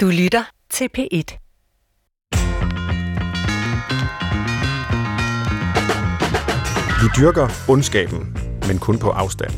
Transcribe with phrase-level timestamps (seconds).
[0.00, 1.38] Du lytter til P1.
[7.02, 8.36] Vi dyrker ondskaben,
[8.68, 9.50] men kun på afstand.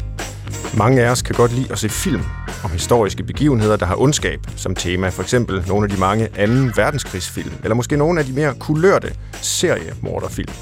[0.79, 2.23] Mange af os kan godt lide at se film
[2.65, 5.09] om historiske begivenheder, der har ondskab som tema.
[5.09, 9.15] For eksempel nogle af de mange anden verdenskrigsfilm, eller måske nogle af de mere kulørte
[9.33, 10.53] seriemorderfilm.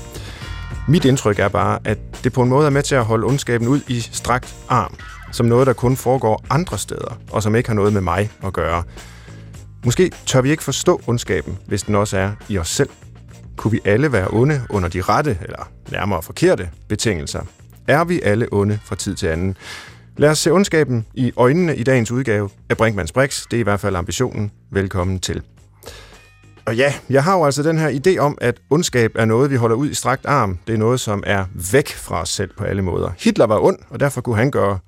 [0.89, 3.69] Mit indtryk er bare, at det på en måde er med til at holde ondskaben
[3.69, 4.95] ud i strakt arm,
[5.33, 8.53] som noget, der kun foregår andre steder, og som ikke har noget med mig at
[8.53, 8.85] gøre.
[9.85, 12.91] Måske tør vi ikke forstå ondskaben, hvis den også er i os selv.
[13.57, 17.43] Kunne vi alle være onde under de rette, eller nærmere forkerte, betingelser?
[17.87, 19.57] Er vi alle onde fra tid til anden?
[20.17, 23.45] Lad os se ondskaben i øjnene i dagens udgave af Brinkmanns Brix.
[23.51, 24.51] Det er i hvert fald ambitionen.
[24.71, 25.43] Velkommen til.
[26.67, 29.57] Og ja, jeg har jo altså den her idé om, at ondskab er noget, vi
[29.57, 30.59] holder ud i strakt arm.
[30.67, 33.11] Det er noget, som er væk fra os selv på alle måder.
[33.19, 34.79] Hitler var ond, og derfor kunne han gøre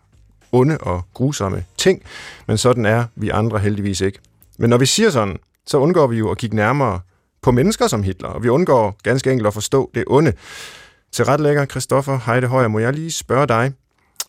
[0.52, 2.02] onde og grusomme ting,
[2.46, 4.18] men sådan er vi andre heldigvis ikke.
[4.60, 7.00] Men når vi siger sådan, så undgår vi jo at kigge nærmere
[7.42, 10.32] på mennesker som Hitler, og vi undgår ganske enkelt at forstå det onde.
[11.12, 13.72] Til ret lækker, Christoffer Heide Højer, må jeg lige spørge dig,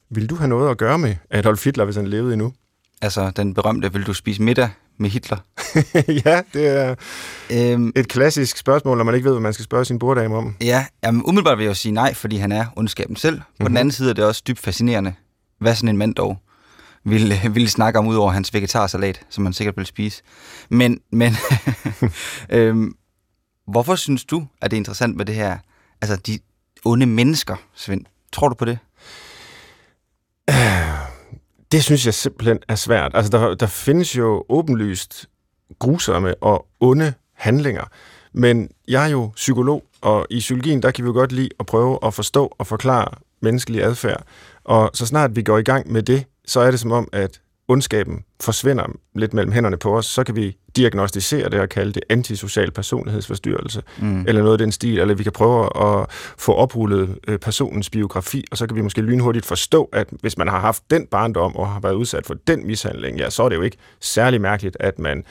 [0.09, 2.53] vil du have noget at gøre med Adolf Hitler, hvis han levede endnu?
[3.01, 5.37] Altså, den berømte, vil du spise middag med Hitler?
[6.25, 6.95] ja, det er
[7.51, 10.55] øhm, et klassisk spørgsmål, når man ikke ved, hvad man skal spørge sin borddame om.
[10.61, 13.37] Ja, jamen, umiddelbart vil jeg jo sige nej, fordi han er ondskaben selv.
[13.37, 13.67] På mm-hmm.
[13.67, 15.13] den anden side er det også dybt fascinerende,
[15.59, 16.37] hvad sådan en mand dog
[17.03, 20.23] ville, ville snakke om, udover hans vegetarsalat, som man sikkert vil spise.
[20.69, 21.33] Men, men
[22.49, 22.95] øhm,
[23.67, 25.57] hvorfor synes du, at det er interessant med det her,
[26.01, 26.39] altså de
[26.85, 28.05] onde mennesker, Svend?
[28.33, 28.77] Tror du på det?
[31.71, 33.11] Det synes jeg simpelthen er svært.
[33.13, 35.29] Altså, der, der findes jo åbenlyst
[35.79, 37.83] grusomme og onde handlinger.
[38.33, 41.65] Men jeg er jo psykolog, og i psykologien, der kan vi jo godt lide at
[41.65, 43.07] prøve at forstå og forklare
[43.41, 44.23] menneskelig adfærd.
[44.63, 47.41] Og så snart vi går i gang med det, så er det som om, at
[47.67, 52.03] ondskaben forsvinder lidt mellem hænderne på os, så kan vi diagnostisere det og kalde det
[52.09, 54.25] antisocial personlighedsforstyrrelse, mm.
[54.27, 56.05] eller noget af den stil, eller vi kan prøve at
[56.37, 60.47] få oprullet øh, personens biografi, og så kan vi måske lynhurtigt forstå, at hvis man
[60.47, 63.55] har haft den barndom og har været udsat for den mishandling, ja, så er det
[63.55, 65.23] jo ikke særlig mærkeligt, at man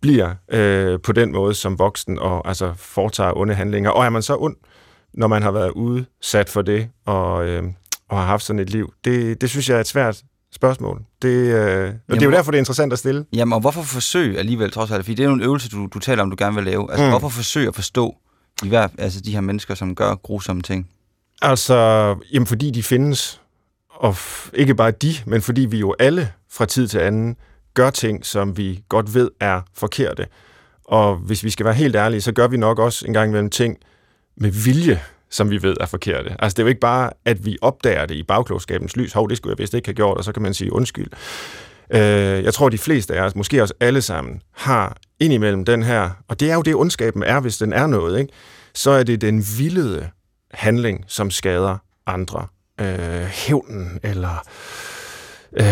[0.00, 3.90] bliver øh, på den måde som voksen og altså foretager onde handlinger.
[3.90, 4.56] Og er man så ond,
[5.14, 7.62] når man har været udsat for det og, øh,
[8.08, 8.92] og har haft sådan et liv?
[9.04, 10.22] Det, det synes jeg er et svært
[10.58, 11.02] spørgsmål.
[11.22, 13.24] Det, øh, og jamen, det er jo derfor, det er interessant at stille.
[13.32, 15.04] Jamen, og hvorfor forsøge alligevel trods alt?
[15.04, 16.90] Fordi det er jo en øvelse, du, du taler om, du gerne vil lave.
[16.90, 17.10] Altså, mm.
[17.10, 18.16] hvorfor forsøge at forstå
[18.62, 20.88] de, hver, altså, de her mennesker, som gør grusomme ting?
[21.42, 21.74] Altså,
[22.32, 23.40] jamen, fordi de findes.
[23.90, 24.16] Og
[24.52, 27.36] ikke bare de, men fordi vi jo alle fra tid til anden
[27.74, 30.26] gør ting, som vi godt ved er forkerte.
[30.84, 33.50] Og hvis vi skal være helt ærlige, så gør vi nok også en gang imellem
[33.50, 33.76] ting
[34.36, 35.00] med vilje,
[35.30, 36.36] som vi ved er forkerte.
[36.38, 39.12] Altså det er jo ikke bare, at vi opdager det i bagklogskabens lys.
[39.12, 41.08] Hov, det skulle jeg vist ikke have gjort, og så kan man sige undskyld.
[41.90, 42.00] Øh,
[42.44, 46.40] jeg tror, de fleste af os, måske også alle sammen, har indimellem den her, og
[46.40, 48.32] det er jo det, ondskaben er, hvis den er noget, ikke?
[48.74, 50.08] så er det den vildede
[50.50, 52.46] handling, som skader andre.
[52.80, 54.44] Øh, hævnen, eller
[55.52, 55.64] øh,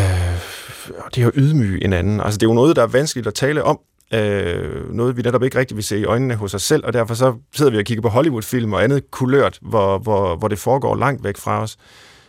[1.15, 2.21] det at ydmyge en anden.
[2.21, 3.81] Altså det er jo noget, der er vanskeligt at tale om,
[4.15, 7.15] Øh, noget, vi netop ikke rigtig vil se i øjnene hos os selv, og derfor
[7.15, 10.97] så sidder vi og kigger på Hollywood-film og andet kulørt, hvor, hvor, hvor det foregår
[10.97, 11.77] langt væk fra os.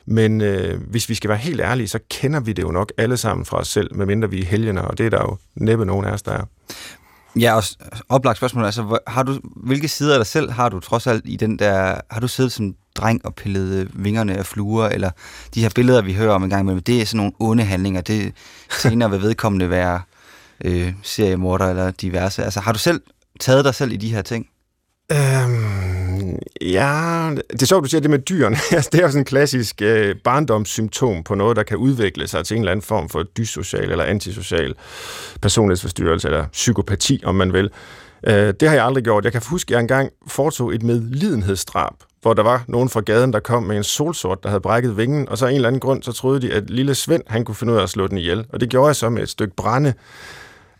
[0.05, 3.17] Men øh, hvis vi skal være helt ærlige, så kender vi det jo nok alle
[3.17, 6.05] sammen fra os selv, medmindre vi er helgener, og det er der jo næppe nogen
[6.05, 6.43] af os, der er.
[7.39, 7.63] Ja, og
[8.09, 11.35] oplagt spørgsmål, altså, har du, hvilke sider af dig selv har du trods alt i
[11.35, 15.11] den der, har du siddet som dreng og pillet vingerne af fluer, eller
[15.55, 18.01] de her billeder, vi hører om en gang imellem, det er sådan nogle onde handlinger,
[18.01, 18.33] det
[18.81, 20.01] senere vil vedkommende være
[20.65, 22.43] øh, seriemorder eller diverse.
[22.43, 23.01] Altså, har du selv
[23.39, 24.47] taget dig selv i de her ting?
[25.11, 28.57] Øhm, ja, det er sjovt, du siger det med dyrene.
[28.71, 32.45] Altså, det er jo sådan en klassisk øh, barndomssymptom på noget, der kan udvikle sig
[32.45, 34.73] til en eller anden form for dyssocial eller antisocial
[35.41, 37.69] personlighedsforstyrrelse eller psykopati, om man vil.
[38.27, 39.23] Øh, det har jeg aldrig gjort.
[39.23, 43.33] Jeg kan huske, at jeg engang foretog et medlidenhedsdrab, hvor der var nogen fra gaden,
[43.33, 45.79] der kom med en solsort, der havde brækket vingen, og så af en eller anden
[45.79, 48.17] grund, så troede de, at lille Svend, han kunne finde ud af at slå den
[48.17, 48.45] ihjel.
[48.53, 49.93] Og det gjorde jeg så med et stykke brænde.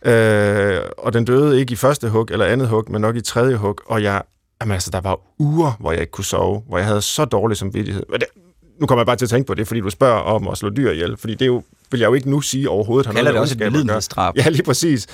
[0.04, 3.56] Øh, og den døde ikke i første hug eller andet hug, men nok i tredje
[3.56, 3.78] hug.
[3.86, 4.22] Og jeg,
[4.60, 7.56] jamen altså, der var uger, hvor jeg ikke kunne sove, hvor jeg havde så dårlig
[7.56, 8.02] samvittighed.
[8.10, 8.28] Men det,
[8.80, 10.70] nu kommer jeg bare til at tænke på det, fordi du spørger om at slå
[10.70, 11.16] dyr ihjel.
[11.16, 13.06] Fordi det er jo, vil jeg jo ikke nu sige overhovedet.
[13.06, 14.36] Har Kalder det også et lidenhedsdrab.
[14.36, 15.06] Ja, lige præcis.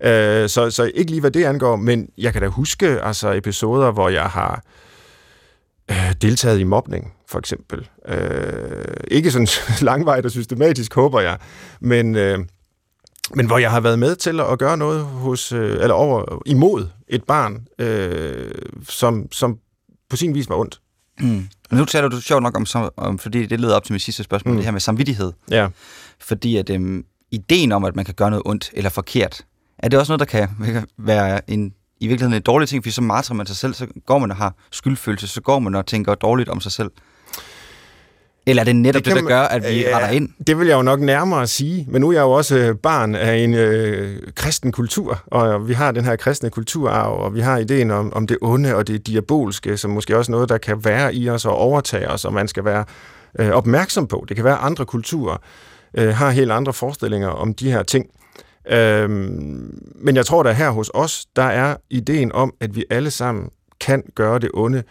[0.00, 3.90] Øh, så, så ikke lige hvad det angår, men jeg kan da huske altså, episoder,
[3.90, 4.62] hvor jeg har
[5.90, 7.88] øh, deltaget i mobning, for eksempel.
[8.08, 9.48] Øh, ikke sådan
[9.88, 11.38] langvejt og systematisk, håber jeg,
[11.80, 12.16] men...
[12.16, 12.38] Øh,
[13.34, 16.88] men hvor jeg har været med til at gøre noget hos, øh, eller over, imod
[17.08, 18.50] et barn, øh,
[18.88, 19.58] som, som
[20.10, 20.80] på sin vis var ondt.
[21.20, 21.48] Mm.
[21.72, 24.52] Nu taler du sjovt nok om, om, fordi det leder op til mit sidste spørgsmål,
[24.52, 24.56] mm.
[24.56, 25.32] det her med samvittighed.
[25.50, 25.68] Ja.
[26.20, 29.44] Fordi at øhm, ideen om, at man kan gøre noget ondt eller forkert,
[29.78, 30.48] er det også noget, der kan
[30.98, 34.18] være en, i virkeligheden en dårlig ting, fordi så martrer man sig selv, så går
[34.18, 36.90] man og har skyldfølelse, så går man og tænker dårligt om sig selv.
[38.46, 40.28] Eller er det netop det, det der gør, at vi ja, retter ind?
[40.46, 43.14] Det vil jeg jo nok nærmere sige, men nu er jeg jo også øh, barn
[43.14, 47.58] af en øh, kristen kultur, og vi har den her kristne kulturarv, og vi har
[47.58, 51.14] ideen om, om det onde og det diabolske, som måske også noget, der kan være
[51.14, 52.84] i os og overtage os, og man skal være
[53.38, 54.24] øh, opmærksom på.
[54.28, 55.36] Det kan være, at andre kulturer
[55.94, 58.06] øh, har helt andre forestillinger om de her ting.
[58.70, 63.10] Øhm, men jeg tror, at her hos os, der er ideen om, at vi alle
[63.10, 63.48] sammen
[63.80, 64.82] kan gøre det onde,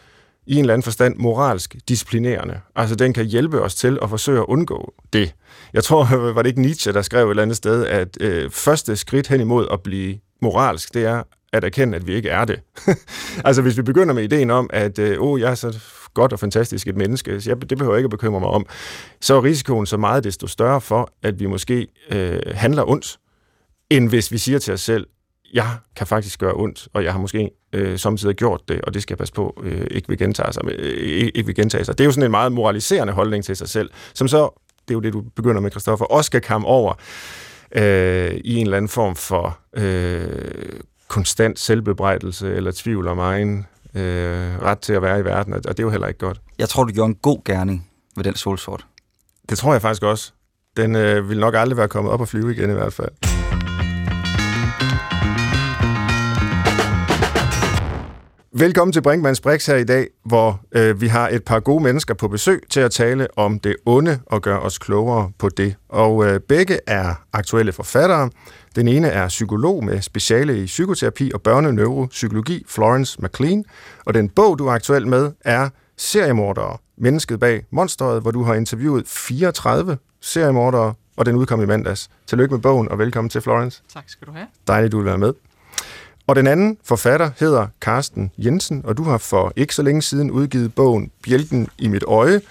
[0.46, 2.60] i en eller anden forstand moralsk disciplinerende.
[2.76, 5.36] Altså den kan hjælpe os til at forsøge at undgå det.
[5.74, 8.96] Jeg tror, var det ikke Nietzsche, der skrev et eller andet sted, at øh, første
[8.96, 11.24] skridt hen imod at blive moralsk, det er
[11.54, 12.60] at erkende, at vi ikke er det.
[13.46, 15.80] altså hvis vi begynder med ideen om, at øh, oh, jeg er så
[16.14, 18.66] godt og fantastisk et menneske, så jeg, det behøver jeg ikke at bekymre mig om,
[19.22, 23.20] så er risikoen så meget desto større for, at vi måske øh, handler ondt,
[23.90, 25.08] end hvis vi siger til os selv,
[25.54, 29.02] jeg kan faktisk gøre ondt, og jeg har måske øh, samtidig gjort det, og det
[29.02, 30.64] skal jeg passe på, øh, ikke vil gentage sig.
[30.66, 31.98] Øh, ikke vil gentage sig.
[31.98, 34.96] Det er jo sådan en meget moraliserende holdning til sig selv, som så, det er
[34.96, 36.94] jo det, du begynder med, Christoffer, også skal komme over
[37.76, 44.62] øh, i en eller anden form for øh, konstant selvbebrejdelse eller tvivl om egen øh,
[44.62, 46.42] ret til at være i verden, og det er jo heller ikke godt.
[46.60, 48.86] Jeg tror, du gjorde en god gerning med den solsort.
[49.50, 50.32] Det tror jeg faktisk også.
[50.78, 53.43] Den øh, vil nok aldrig være kommet op og flyve igen i hvert fald.
[58.56, 62.14] Velkommen til Brinkmanns Brix her i dag, hvor øh, vi har et par gode mennesker
[62.14, 65.76] på besøg til at tale om det onde og gøre os klogere på det.
[65.90, 68.30] Og øh, begge er aktuelle forfattere.
[68.76, 73.66] Den ene er psykolog med speciale i psykoterapi og børneneuropsykologi, Florence McLean.
[74.06, 78.54] Og den bog, du er aktuel med, er Seriemordere, mennesket bag monsteret, hvor du har
[78.54, 82.10] interviewet 34 seriemordere, og den udkom i mandags.
[82.28, 83.82] Tillykke med bogen, og velkommen til, Florence.
[83.94, 84.48] Tak skal du have.
[84.68, 85.34] Dejligt, du vil være med.
[86.28, 90.32] Og den anden forfatter hedder Carsten Jensen, og du har for ikke så længe siden
[90.32, 92.42] udgivet bogen Bjælken i mit øje,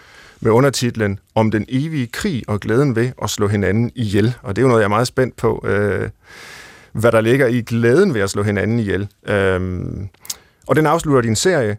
[0.41, 4.35] med undertitlen Om den evige krig og glæden ved at slå hinanden ihjel.
[4.43, 6.11] Og det er jo noget, jeg er meget spændt på, øh,
[6.93, 9.09] hvad der ligger i glæden ved at slå hinanden ihjel.
[9.27, 9.61] Øh,
[10.67, 11.77] og den afslutter din serie,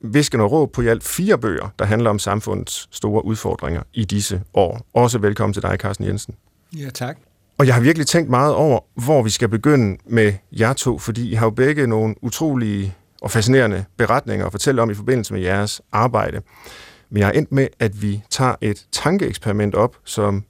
[0.00, 4.04] Visken og råb på i alt fire bøger, der handler om samfundets store udfordringer i
[4.04, 4.86] disse år.
[4.94, 6.34] Også velkommen til dig, Carsten Jensen.
[6.76, 7.18] Ja, tak.
[7.58, 11.30] Og jeg har virkelig tænkt meget over, hvor vi skal begynde med jer to, fordi
[11.30, 15.40] I har jo begge nogle utrolige og fascinerende beretninger at fortælle om i forbindelse med
[15.40, 16.42] jeres arbejde.
[17.10, 20.44] Men jeg har endt med, at vi tager et tankeeksperiment op, som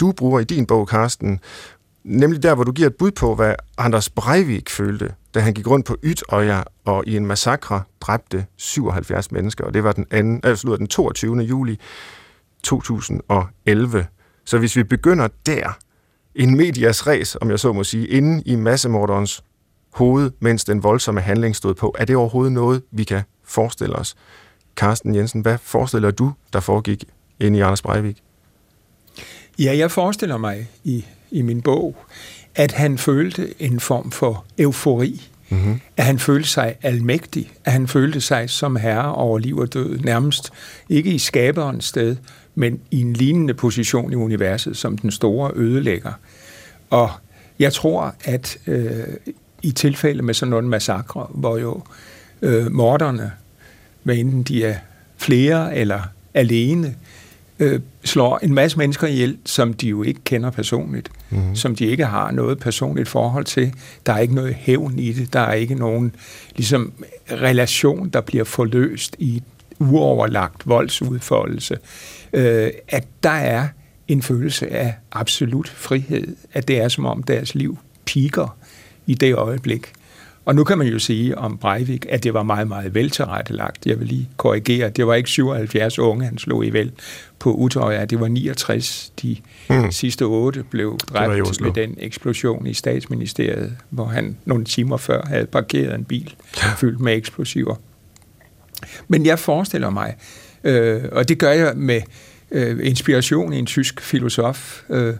[0.00, 1.40] du bruger i din bog, Karsten,
[2.04, 5.66] nemlig der, hvor du giver et bud på, hvad Anders Breivik følte, da han gik
[5.66, 10.40] rundt på Ytøjer og i en massakre dræbte 77 mennesker, og det var den, anden,
[10.42, 11.36] altså den 22.
[11.36, 11.78] juli
[12.62, 14.06] 2011.
[14.44, 15.78] Så hvis vi begynder der,
[16.34, 19.44] en medias res, om jeg så må sige, inde i massemorderens
[19.92, 21.94] hoved, mens den voldsomme handling stod på.
[21.98, 24.14] Er det overhovedet noget, vi kan forestille os?
[24.76, 27.04] Carsten Jensen, hvad forestiller du, der foregik
[27.40, 28.22] inde i Anders Breivik?
[29.58, 31.96] Ja, jeg forestiller mig i, i min bog,
[32.54, 35.28] at han følte en form for eufori.
[35.48, 35.80] Mm-hmm.
[35.96, 37.52] At han følte sig almægtig.
[37.64, 39.98] At han følte sig som herre over liv og død.
[39.98, 40.50] Nærmest
[40.88, 42.16] ikke i skaberens sted,
[42.54, 46.12] men i en lignende position i universet som den store ødelægger.
[46.90, 47.10] Og
[47.58, 49.04] jeg tror, at øh,
[49.62, 51.82] i tilfælde med sådan nogle massakre, hvor jo
[52.42, 53.32] øh, morderne,
[54.02, 54.76] hvad enten de er
[55.16, 56.00] flere eller
[56.34, 56.94] alene,
[57.58, 61.56] øh, slår en masse mennesker ihjel, som de jo ikke kender personligt, mm-hmm.
[61.56, 63.72] som de ikke har noget personligt forhold til.
[64.06, 66.14] Der er ikke noget hævn i det, der er ikke nogen
[66.56, 66.92] ligesom,
[67.30, 69.42] relation, der bliver forløst i
[69.90, 71.78] uoverlagt voldsudfoldelse
[72.32, 73.68] øh, at der er
[74.08, 78.56] en følelse af absolut frihed, at det er som om deres liv piker
[79.06, 79.92] i det øjeblik.
[80.44, 83.86] Og nu kan man jo sige om Breivik, at det var meget, meget veltilrettelagt.
[83.86, 86.92] Jeg vil lige korrigere, det var ikke 77 unge, han slog ihjel
[87.38, 89.12] på Utøya, det var 69.
[89.22, 89.36] De
[89.70, 89.92] mm.
[89.92, 95.46] sidste otte blev dræbt med den eksplosion i statsministeriet, hvor han nogle timer før havde
[95.46, 96.34] parkeret en bil
[96.76, 97.76] fyldt med eksplosiver.
[99.08, 100.16] Men jeg forestiller mig,
[100.64, 102.00] Øh, og det gør jeg med
[102.50, 105.14] øh, inspiration i en tysk filosof, øh,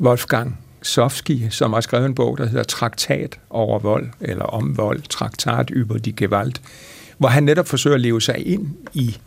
[0.00, 5.02] Wolfgang Sofsky, som har skrevet en bog, der hedder Traktat over vold, eller om vold,
[5.02, 6.60] Traktat über die Gewalt,
[7.18, 9.18] hvor han netop forsøger at leve sig ind i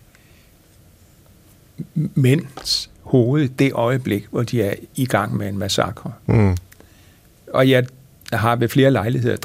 [1.96, 6.12] mænds hoved det øjeblik, hvor de er i gang med en massakre.
[6.25, 6.58] Mm.
[7.53, 7.86] Og jeg
[8.34, 9.38] har ved flere lejligheder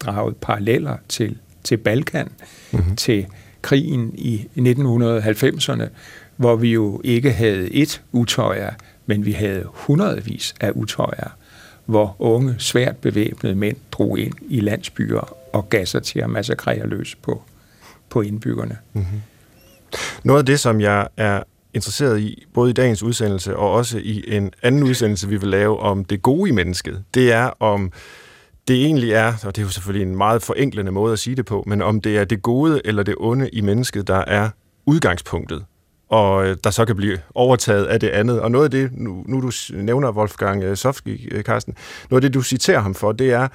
[0.00, 2.28] draget paralleller til, til Balkan,
[2.72, 2.96] mm-hmm.
[2.96, 3.26] til
[3.62, 5.84] krigen i 1990'erne,
[6.36, 8.70] hvor vi jo ikke havde et utøjer,
[9.06, 11.30] men vi havde hundredvis af utøjer,
[11.86, 16.86] hvor unge, svært bevæbnede mænd drog ind i landsbyer og gav sig til at massakrere
[16.86, 17.42] løs på,
[18.08, 18.78] på indbyggerne.
[18.92, 19.22] Mm-hmm.
[20.24, 21.42] Noget af det, som jeg er
[21.74, 25.80] interesseret i, både i dagens udsendelse og også i en anden udsendelse, vi vil lave
[25.80, 27.92] om det gode i mennesket, det er om
[28.68, 31.46] det egentlig er, og det er jo selvfølgelig en meget forenklende måde at sige det
[31.46, 34.50] på, men om det er det gode eller det onde i mennesket, der er
[34.86, 35.64] udgangspunktet,
[36.08, 38.40] og øh, der så kan blive overtaget af det andet.
[38.40, 41.76] Og noget af det, nu, nu du nævner Wolfgang øh, Sofsky, øh, Carsten,
[42.10, 43.48] noget af det, du citerer ham for, det er,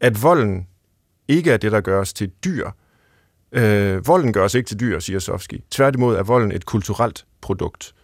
[0.00, 0.66] at volden
[1.28, 2.70] ikke er det, der gør os til dyr.
[3.52, 5.60] Øh, volden gør os ikke til dyr, siger Sofsky.
[5.70, 7.94] Tværtimod er volden et kulturelt produkt.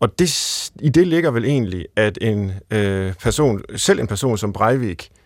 [0.00, 4.52] Og det, i det ligger vel egentlig, at en øh, person, selv en person som
[4.52, 5.23] Breivik, øh,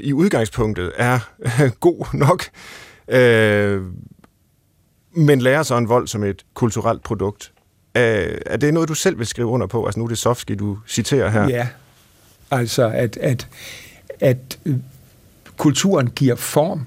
[0.00, 2.44] i udgangspunktet er øh, god nok,
[3.08, 3.82] øh,
[5.16, 7.52] men lærer så en vold som et kulturelt produkt.
[7.94, 9.84] Er, er det noget, du selv vil skrive under på?
[9.84, 11.48] Altså nu er det Sofsky, du citerer her.
[11.48, 11.68] Ja,
[12.50, 13.48] altså at, at,
[14.20, 14.76] at øh,
[15.56, 16.86] kulturen giver form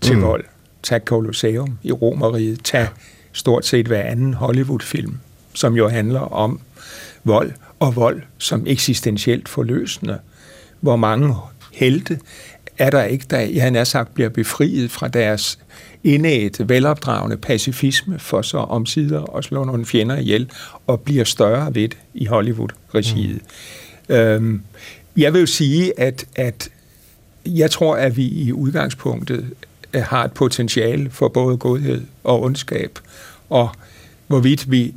[0.00, 0.22] til mm.
[0.22, 0.44] vold.
[0.82, 2.88] Tag Colosseum i Romeriet, tag
[3.32, 5.18] stort set hver anden Hollywood-film,
[5.54, 6.60] som jo handler om
[7.24, 10.18] vold, og vold som eksistentielt forløsende.
[10.80, 11.34] Hvor mange
[11.76, 12.18] helte
[12.78, 15.58] er der ikke, der, jeg har sagt, bliver befriet fra deres
[16.04, 20.50] indæt, velopdragende pacifisme for så omsider at slå nogle fjender ihjel
[20.86, 23.40] og bliver større ved det i Hollywood-regiet.
[24.08, 24.14] Mm.
[24.14, 24.62] Øhm,
[25.16, 26.68] jeg vil jo sige, at, at
[27.46, 29.46] jeg tror, at vi i udgangspunktet
[29.94, 32.98] har et potentiale for både godhed og ondskab,
[33.50, 33.68] og
[34.26, 34.94] hvorvidt vi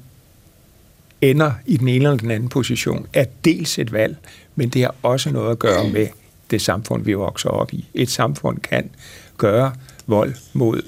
[1.21, 4.17] ender i den ene eller den anden position, er dels et valg,
[4.55, 6.07] men det har også noget at gøre med
[6.51, 7.89] det samfund, vi vokser op i.
[7.93, 8.89] Et samfund kan
[9.37, 9.73] gøre
[10.07, 10.81] vold mod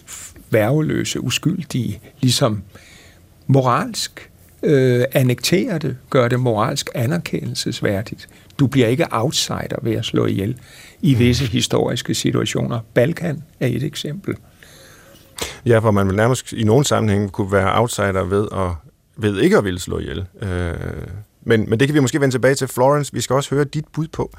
[0.49, 2.63] værveløse, uskyldige, ligesom
[3.47, 4.29] moralsk
[4.63, 8.29] øh, annektere det, gør det moralsk anerkendelsesværdigt.
[8.59, 10.57] Du bliver ikke outsider ved at slå ihjel
[11.01, 12.79] i visse historiske situationer.
[12.93, 14.35] Balkan er et eksempel.
[15.65, 18.69] Ja, hvor man vil nærmest i nogle sammenhænge kunne være outsider ved, at,
[19.17, 20.25] ved ikke at ville slå ihjel.
[20.41, 20.73] Øh,
[21.43, 22.67] men, men det kan vi måske vende tilbage til.
[22.67, 24.31] Florence, vi skal også høre dit bud på,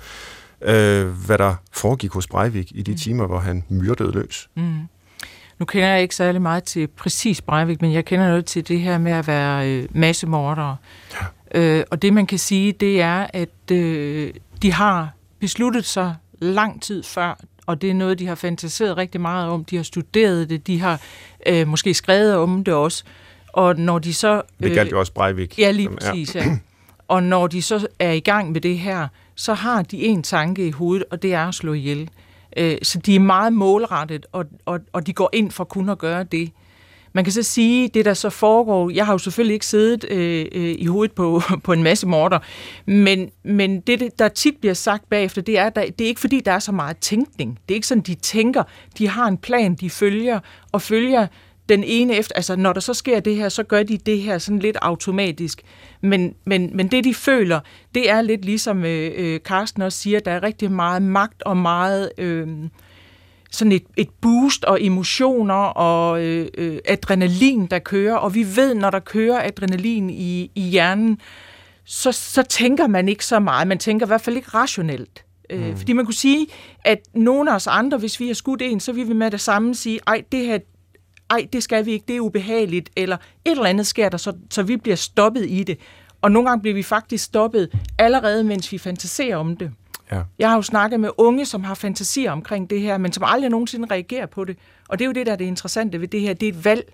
[0.65, 2.97] øh, hvad der foregik hos Breivik i de mm.
[2.97, 4.49] timer, hvor han myrdede løs.
[4.55, 4.89] Mm.
[5.59, 8.81] Nu kender jeg ikke særlig meget til præcis Breivik, men jeg kender noget til det
[8.81, 10.77] her med at være øh, massemordere.
[11.55, 11.61] Ja.
[11.61, 16.83] Øh, og det man kan sige, det er, at øh, de har besluttet sig lang
[16.83, 19.65] tid før, og det er noget, de har fantaseret rigtig meget om.
[19.65, 21.01] De har studeret det, de har
[21.47, 23.05] øh, måske skrevet om det også.
[23.53, 24.35] Og når de så...
[24.35, 25.59] Øh, det galt jo også Breivik.
[25.59, 26.59] Ja, lige præcis, ja.
[27.09, 30.67] Og når de så er i gang med det her, så har de en tanke
[30.67, 32.11] i hovedet, og det er at slå ihjel.
[32.57, 35.99] Øh, så de er meget målrettet, og, og, og de går ind for kun at
[35.99, 36.51] gøre det.
[37.15, 40.47] Man kan så sige, det der så foregår, jeg har jo selvfølgelig ikke siddet øh,
[40.53, 42.39] øh, i hovedet på, på en masse morder,
[42.87, 46.41] men, men det, der tit bliver sagt bagefter, det er, der, det er ikke fordi,
[46.41, 47.59] der er så meget tænkning.
[47.69, 48.63] Det er ikke sådan, de tænker.
[48.99, 50.41] De har en plan, de følger,
[50.73, 51.27] og følger
[51.69, 54.39] den ene efter, altså når der så sker det her, så gør de det her
[54.39, 55.63] sådan lidt automatisk.
[56.01, 57.61] Men, men, men det, de føler,
[57.95, 61.57] det er lidt ligesom øh, øh, Carsten også siger, der er rigtig meget magt og
[61.57, 62.49] meget øh,
[63.51, 68.15] sådan et, et boost og emotioner og øh, øh, adrenalin, der kører.
[68.15, 71.21] Og vi ved, når der kører adrenalin i, i hjernen,
[71.85, 73.69] så, så tænker man ikke så meget.
[73.69, 75.25] Man tænker i hvert fald ikke rationelt.
[75.51, 75.77] Øh, mm.
[75.77, 76.47] Fordi man kunne sige,
[76.85, 79.41] at nogle af os andre, hvis vi har skudt en, så vil vi med det
[79.41, 80.59] samme sige, ej, det her,
[81.33, 84.33] ej, det skal vi ikke, det er ubehageligt, eller et eller andet sker der, så,
[84.51, 85.79] så vi bliver stoppet i det.
[86.23, 89.71] Og nogle gange bliver vi faktisk stoppet allerede, mens vi fantaserer om det.
[90.13, 90.23] Ja.
[90.39, 93.51] Jeg har jo snakket med unge, som har fantasier omkring det her, men som aldrig
[93.51, 94.57] nogensinde reagerer på det.
[94.89, 96.35] Og det er jo det, der er det interessante ved det her.
[96.35, 96.93] Det er et valg.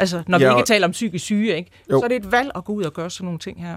[0.00, 1.70] Altså, når ja, vi ikke taler om psykisk syge, ikke?
[1.90, 3.76] så er det et valg at gå ud og gøre sådan nogle ting her.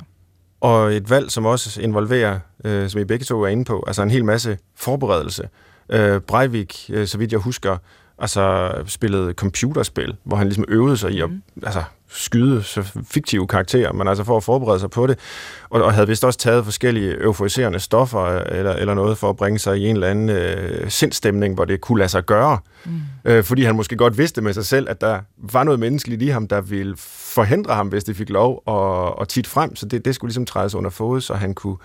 [0.62, 4.02] Og et valg, som også involverer, øh, som I begge to er inde på, altså
[4.02, 5.50] en hel masse forberedelse.
[5.90, 7.78] Øh, Breivik, øh, så vidt jeg husker,
[8.22, 11.42] altså spillede computerspil, hvor han ligesom øvede sig i at mm.
[11.64, 15.20] altså, skyde så fiktive karakterer, men altså for at forberede sig på det,
[15.70, 19.60] og, og havde vist også taget forskellige euforiserende stoffer eller, eller noget for at bringe
[19.60, 22.58] sig i en eller anden øh, sindstemning, hvor det kunne lade sig gøre.
[22.86, 23.02] Mm.
[23.26, 26.28] Øh, fordi han måske godt vidste med sig selv, at der var noget menneskeligt i
[26.28, 26.96] ham, der ville
[27.36, 30.46] forhindre ham, hvis det fik lov at, at tit frem, så det, det skulle ligesom
[30.46, 31.78] trædes under fod, så han kunne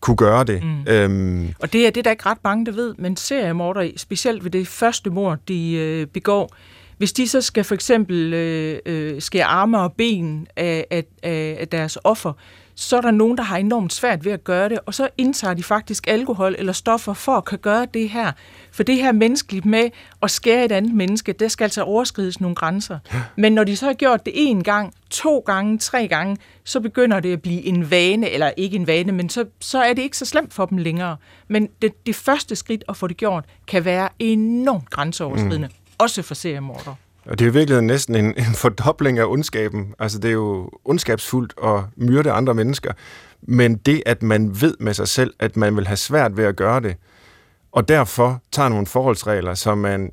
[0.00, 0.62] kunne gøre det.
[0.62, 0.92] Mm.
[0.92, 1.54] Øhm.
[1.60, 4.68] Og det er det, der ikke ret mange, der ved, men seriemorder, specielt ved det
[4.68, 6.54] første mord, de øh, begår,
[6.98, 11.68] hvis de så skal for eksempel øh, øh, skære arme og ben af, af, af
[11.68, 12.32] deres offer,
[12.80, 15.54] så er der nogen, der har enormt svært ved at gøre det, og så indtager
[15.54, 18.32] de faktisk alkohol eller stoffer for at kan gøre det her.
[18.72, 19.90] For det her menneskeligt med
[20.22, 22.98] at skære et andet menneske, det skal altså overskrides nogle grænser.
[23.36, 27.20] Men når de så har gjort det en gang, to gange, tre gange, så begynder
[27.20, 30.16] det at blive en vane, eller ikke en vane, men så, så er det ikke
[30.16, 31.16] så slemt for dem længere.
[31.48, 35.94] Men det, det første skridt at få det gjort, kan være enormt grænseoverskridende, mm.
[35.98, 36.94] også for seriemordere.
[37.26, 39.94] Og det er jo virkelig næsten en, en fordobling af ondskaben.
[39.98, 42.92] Altså, det er jo ondskabsfuldt at myrde andre mennesker.
[43.42, 46.56] Men det, at man ved med sig selv, at man vil have svært ved at
[46.56, 46.96] gøre det,
[47.72, 50.12] og derfor tager nogle forholdsregler, som man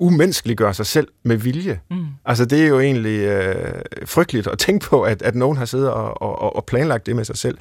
[0.00, 1.80] umenneskeliggør sig selv med vilje.
[1.90, 2.06] Mm.
[2.24, 5.90] Altså, det er jo egentlig øh, frygteligt at tænke på, at, at nogen har siddet
[5.90, 7.58] og, og, og planlagt det med sig selv.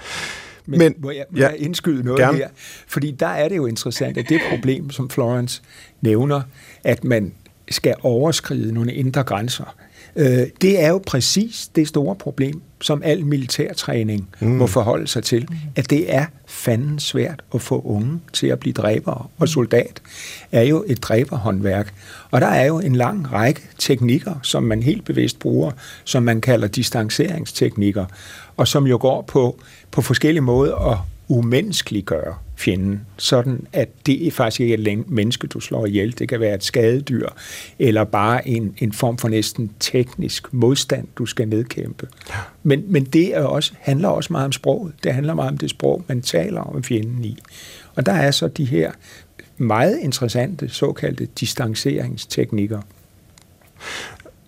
[0.66, 2.38] Men, Men må jeg, må ja, jeg indskyde noget gerne.
[2.38, 2.50] her?
[2.88, 5.62] Fordi der er det jo interessant, at det problem, som Florence
[6.02, 6.42] nævner,
[6.84, 7.34] at man
[7.72, 9.76] skal overskride nogle indre grænser.
[10.16, 14.48] Øh, det er jo præcis det store problem, som al militærtræning mm.
[14.48, 18.74] må forholde sig til, at det er fanden svært at få unge til at blive
[18.74, 19.26] dræbere.
[19.38, 20.02] Og soldat
[20.52, 21.94] er jo et dræberhåndværk.
[22.32, 25.72] Og der er jo en lang række teknikker, som man helt bevidst bruger,
[26.04, 28.06] som man kalder distanceringsteknikker,
[28.58, 29.60] og som jo går på,
[29.92, 30.98] på forskellige måder at
[31.28, 36.20] umenneskeliggøre fjenden, sådan at det faktisk ikke er et menneske, du slår ihjel.
[36.20, 37.28] Det kan være et skadedyr,
[37.80, 42.08] eller bare en, en form for næsten teknisk modstand, du skal nedkæmpe.
[42.64, 44.94] Men, men det er også, handler også meget om sproget.
[45.04, 47.38] Det handler meget om det sprog, man taler om fjenden i.
[47.96, 48.92] Og der er så de her
[49.58, 52.82] meget interessante såkaldte distanceringsteknikker.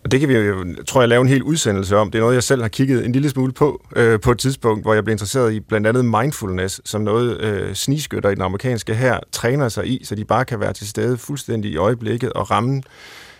[0.09, 2.11] Og det kan vi jo, tror jeg, lave en hel udsendelse om.
[2.11, 4.83] Det er noget, jeg selv har kigget en lille smule på, øh, på et tidspunkt,
[4.83, 8.95] hvor jeg blev interesseret i blandt andet mindfulness, som noget øh, snigskytter i den amerikanske
[8.95, 12.51] her træner sig i, så de bare kan være til stede fuldstændig i øjeblikket og
[12.51, 12.81] ramme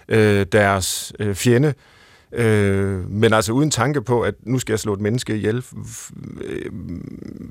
[0.10, 1.74] øh, deres øh, fjende.
[2.34, 5.66] Øh, men altså uden tanke på, at nu skal jeg slå et menneske ihjel,
[6.42, 6.72] øh,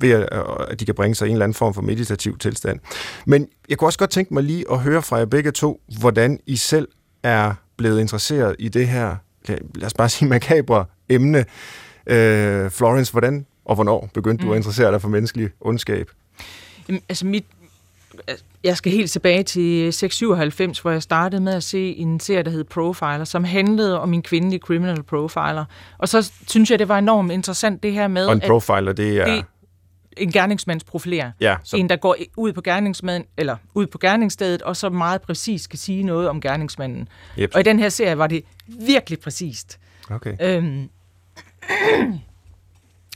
[0.01, 2.39] ved at, øh, at de kan bringe sig i en eller anden form for meditativ
[2.39, 2.81] tilstand.
[3.27, 6.41] Men jeg kunne også godt tænke mig lige at høre fra jer begge to, hvordan
[6.47, 6.89] I selv
[7.23, 9.17] er blevet interesseret i det her,
[9.49, 11.45] lad os bare sige makabre emne.
[12.07, 14.47] Øh, Florence, hvordan og hvornår begyndte mm.
[14.47, 14.59] du at mm.
[14.59, 16.11] interessere dig for menneskelig ondskab?
[16.89, 17.45] Jamen, altså mit,
[18.65, 22.51] jeg skal helt tilbage til 697, hvor jeg startede med at se en serie, der
[22.51, 25.65] hed Profiler, som handlede om en kvindelig criminal profiler.
[25.99, 28.27] Og så synes jeg, det var enormt interessant det her med...
[28.27, 29.35] Og en profiler, det er...
[29.35, 29.45] Det,
[30.19, 31.31] en gerningsmandsprofiler.
[31.41, 31.77] Ja, så...
[31.77, 35.79] En, der går ud på gerningsmanden, eller ud på gerningsstedet, og så meget præcis skal
[35.79, 37.09] sige noget om gerningsmanden.
[37.39, 37.51] Yep.
[37.55, 39.79] Og i den her serie var det virkelig præcist.
[40.11, 40.37] Okay.
[40.41, 40.89] Øhm,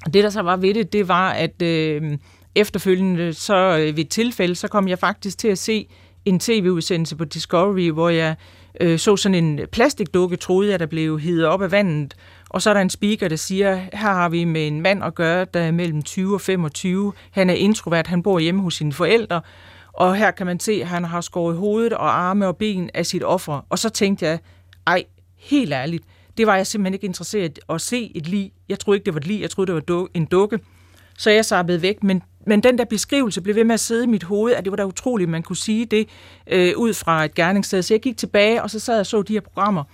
[0.04, 2.18] det, der så var ved det, det var, at øh,
[2.54, 5.88] efterfølgende, så øh, ved et tilfælde, så kom jeg faktisk til at se
[6.24, 8.36] en tv-udsendelse på Discovery, hvor jeg
[8.80, 12.14] øh, så sådan en plastikdukke, troede jeg, der blev hivet op af vandet,
[12.52, 15.14] og så er der en speaker, der siger, her har vi med en mand at
[15.14, 17.12] gøre, der er mellem 20 og 25.
[17.30, 19.40] Han er introvert, han bor hjemme hos sine forældre,
[19.92, 23.06] og her kan man se, at han har skåret hovedet og arme og ben af
[23.06, 23.66] sit offer.
[23.70, 24.38] Og så tænkte jeg,
[24.86, 25.04] ej,
[25.36, 26.04] helt ærligt,
[26.38, 28.52] det var jeg simpelthen ikke interesseret at se et lig.
[28.68, 30.58] Jeg troede ikke, det var et lig, jeg troede, det var en dukke.
[31.18, 34.06] Så jeg sappede væk, men, men den der beskrivelse blev ved med at sidde i
[34.06, 36.08] mit hoved, at det var da utroligt, at man kunne sige det
[36.46, 37.82] øh, ud fra et gerningssted.
[37.82, 39.84] Så jeg gik tilbage, og så sad jeg og så de her programmer.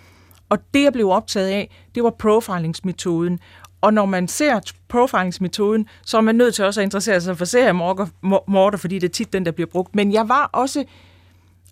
[0.48, 3.38] Og det, jeg blev optaget af, det var profilingsmetoden.
[3.80, 7.44] Og når man ser profilingsmetoden, så er man nødt til også at interessere sig for
[7.44, 9.94] seriemorder, fordi det er tit den, der bliver brugt.
[9.94, 10.84] Men jeg var også,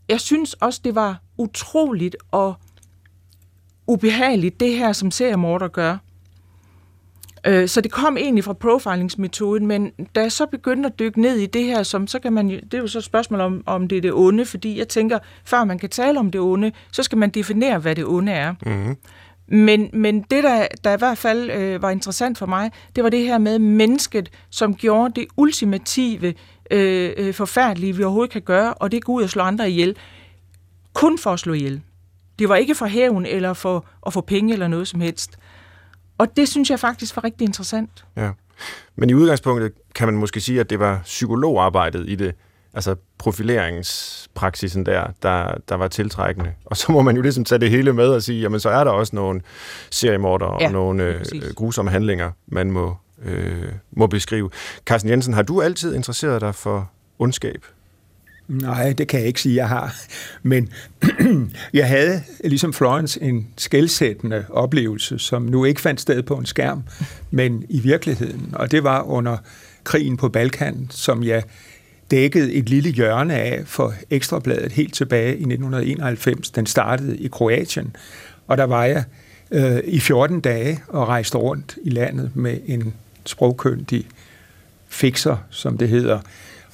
[0.09, 2.55] jeg synes også, det var utroligt og
[3.87, 5.99] ubehageligt, det her, som seriemorder gør.
[7.47, 11.37] Øh, så det kom egentlig fra profilingsmetoden, men da jeg så begyndte at dykke ned
[11.37, 13.89] i det her, som, så kan man, det er jo så et spørgsmål om, om
[13.89, 17.03] det er det onde, fordi jeg tænker, før man kan tale om det onde, så
[17.03, 18.55] skal man definere, hvad det onde er.
[18.67, 18.97] Mm-hmm.
[19.49, 23.11] Men, men det, der, der i hvert fald øh, var interessant for mig, det var
[23.11, 26.35] det her med mennesket, som gjorde det ultimative,
[26.71, 29.97] øh, øh, forfærdelige, vi overhovedet kan gøre, og det går ud og slå andre ihjel.
[30.93, 31.81] Kun for at slå ihjel.
[32.39, 35.39] Det var ikke for hævn eller for at få penge eller noget som helst.
[36.19, 38.05] Og det synes jeg faktisk var rigtig interessant.
[38.17, 38.31] Ja.
[38.97, 42.35] Men i udgangspunktet kan man måske sige, at det var psykologarbejdet i det,
[42.75, 46.53] altså profileringspraksisen der, der, der var tiltrækkende.
[46.65, 48.85] Og så må man jo ligesom tage det hele med og sige, jamen så er
[48.85, 49.41] der også nogle
[49.91, 51.25] seriemordere ja, og nogle øh,
[51.55, 54.51] grusomme handlinger, man må, øh, må beskrive.
[54.87, 57.65] Carsten Jensen, har du altid interesseret dig for ondskab?
[58.49, 59.95] Nej, det kan jeg ikke sige, jeg har.
[60.43, 60.69] Men
[61.73, 66.83] jeg havde, ligesom Florence, en skældsættende oplevelse, som nu ikke fandt sted på en skærm,
[67.31, 68.51] men i virkeligheden.
[68.53, 69.37] Og det var under
[69.85, 71.43] krigen på Balkan, som jeg
[72.11, 76.51] dækkede et lille hjørne af for Ekstrabladet helt tilbage i 1991.
[76.51, 77.97] Den startede i Kroatien,
[78.47, 79.05] og der var jeg
[79.51, 82.95] øh, i 14 dage og rejste rundt i landet med en
[83.27, 84.07] sprogkyndig
[84.89, 86.21] fixer, som det hedder.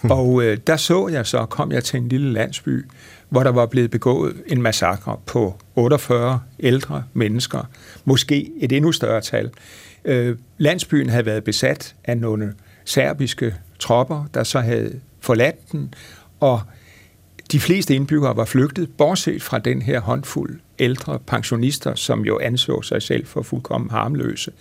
[0.10, 2.86] Og øh, der så jeg så, kom jeg til en lille landsby,
[3.28, 7.68] hvor der var blevet begået en massakre på 48 ældre mennesker,
[8.04, 9.50] måske et endnu større tal.
[10.04, 15.94] Øh, landsbyen havde været besat af nogle serbiske tropper, der så havde forladt den,
[16.40, 16.60] og
[17.52, 22.82] de fleste indbyggere var flygtet, bortset fra den her håndfuld ældre pensionister, som jo anså
[22.82, 24.52] sig selv for fuldkommen harmløse.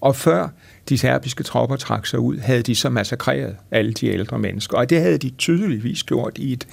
[0.00, 0.48] Og før
[0.88, 4.76] de serbiske tropper trak sig ud, havde de så massakreret alle de ældre mennesker.
[4.76, 6.66] Og det havde de tydeligvis gjort i et,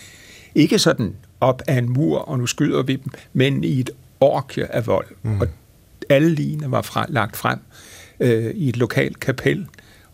[0.56, 4.76] ikke sådan op af en mur, og nu skyder vi dem, men i et orke
[4.76, 5.08] af vold.
[5.24, 5.42] Mm.
[5.42, 5.48] Og
[6.10, 7.60] alle ligene var fra, lagt frem
[8.20, 9.68] øh, i et lokalt kapel,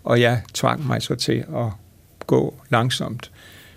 [0.03, 1.65] og jeg tvang mig så til at
[2.27, 3.31] gå langsomt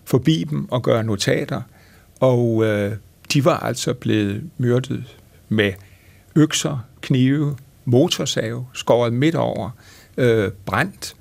[0.04, 1.62] forbi dem og gøre notater,
[2.20, 2.92] og øh,
[3.33, 5.16] de var altså blevet myrdet
[5.48, 5.72] med
[6.37, 9.70] økser, knive, motorsave, skåret midt over,
[10.20, 11.14] øh, brændt.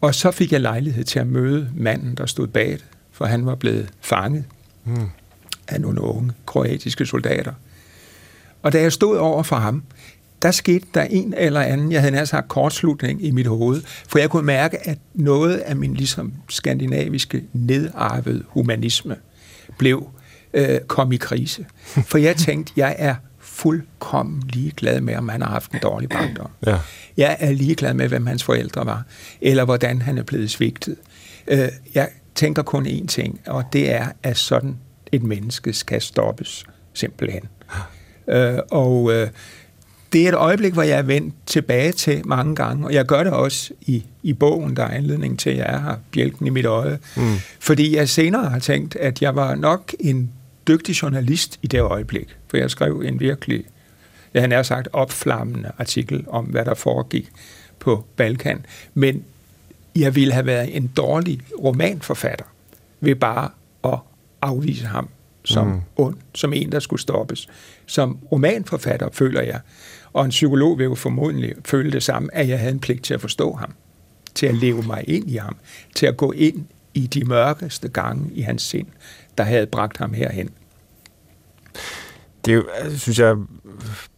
[0.00, 3.46] Og så fik jeg lejlighed til at møde manden, der stod bag det, for han
[3.46, 4.44] var blevet fanget
[4.84, 5.08] mm.
[5.68, 7.52] af nogle unge kroatiske soldater.
[8.62, 9.82] Og da jeg stod over for ham,
[10.42, 14.18] der skete der en eller anden, jeg havde nær sagt kortslutning i mit hoved, for
[14.18, 19.16] jeg kunne mærke, at noget af min ligesom skandinaviske nedarvede humanisme
[19.78, 20.08] blev
[20.54, 21.66] øh, kom i krise.
[22.06, 23.14] For jeg tænkte, jeg er
[23.54, 26.50] fuldkommen ligeglad med, om han har haft en dårlig barndom.
[26.66, 26.78] Ja.
[27.16, 29.02] Jeg er ligeglad med, hvem hans forældre var,
[29.40, 30.96] eller hvordan han er blevet svigtet.
[31.48, 34.76] Øh, jeg tænker kun én ting, og det er, at sådan
[35.12, 37.42] et menneske skal stoppes, simpelthen.
[38.28, 39.28] Øh, og øh,
[40.12, 43.24] det er et øjeblik, hvor jeg er vendt tilbage til mange gange, og jeg gør
[43.24, 46.66] det også i, i bogen, der er anledning til, at jeg har bjælken i mit
[46.66, 46.98] øje.
[47.16, 47.34] Mm.
[47.60, 50.30] Fordi jeg senere har tænkt, at jeg var nok en
[50.68, 53.64] dygtig journalist i det øjeblik, for jeg skrev en virkelig,
[54.34, 57.30] jeg har nær sagt opflammende artikel om, hvad der foregik
[57.78, 58.66] på Balkan.
[58.94, 59.24] Men
[59.96, 62.44] jeg ville have været en dårlig romanforfatter
[63.00, 63.50] ved bare
[63.84, 63.98] at
[64.42, 65.08] afvise ham
[65.44, 65.80] som mm.
[65.96, 67.48] ond, som en, der skulle stoppes.
[67.86, 69.60] Som romanforfatter føler jeg,
[70.12, 73.14] og en psykolog vil jo formodentlig føle det samme, at jeg havde en pligt til
[73.14, 73.74] at forstå ham,
[74.34, 75.56] til at leve mig ind i ham,
[75.94, 78.86] til at gå ind i de mørkeste gange i hans sind,
[79.38, 80.50] der havde bragt ham herhen.
[82.44, 83.36] Det er jo, øh, synes jeg,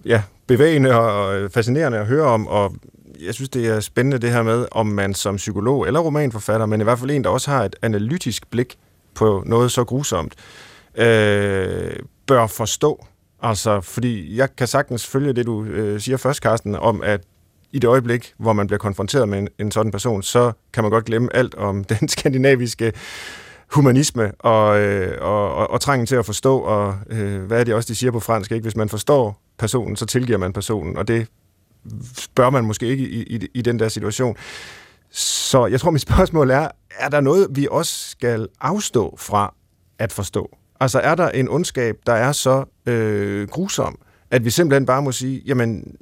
[0.04, 2.74] ja, bevægende og fascinerende at høre om, og
[3.20, 6.80] jeg synes, det er spændende det her med, om man som psykolog eller romanforfatter, men
[6.80, 8.78] i hvert fald en, der også har et analytisk blik
[9.14, 10.34] på noget så grusomt,
[10.94, 13.06] øh, bør forstå.
[13.42, 17.20] Altså, fordi jeg kan sagtens følge det, du øh, siger først, Carsten, om at
[17.72, 20.90] i det øjeblik, hvor man bliver konfronteret med en, en sådan person, så kan man
[20.90, 22.92] godt glemme alt om den skandinaviske
[23.72, 27.74] humanisme og, øh, og, og, og trangen til at forstå, og øh, hvad er det
[27.74, 28.62] også, de siger på fransk, ikke?
[28.62, 31.26] Hvis man forstår personen, så tilgiver man personen, og det
[32.34, 34.36] bør man måske ikke i, i, i den der situation.
[35.10, 39.54] Så jeg tror, mit spørgsmål er, er der noget, vi også skal afstå fra
[39.98, 40.56] at forstå?
[40.80, 43.98] Altså er der en ondskab, der er så øh, grusom,
[44.30, 45.96] at vi simpelthen bare må sige, jamen,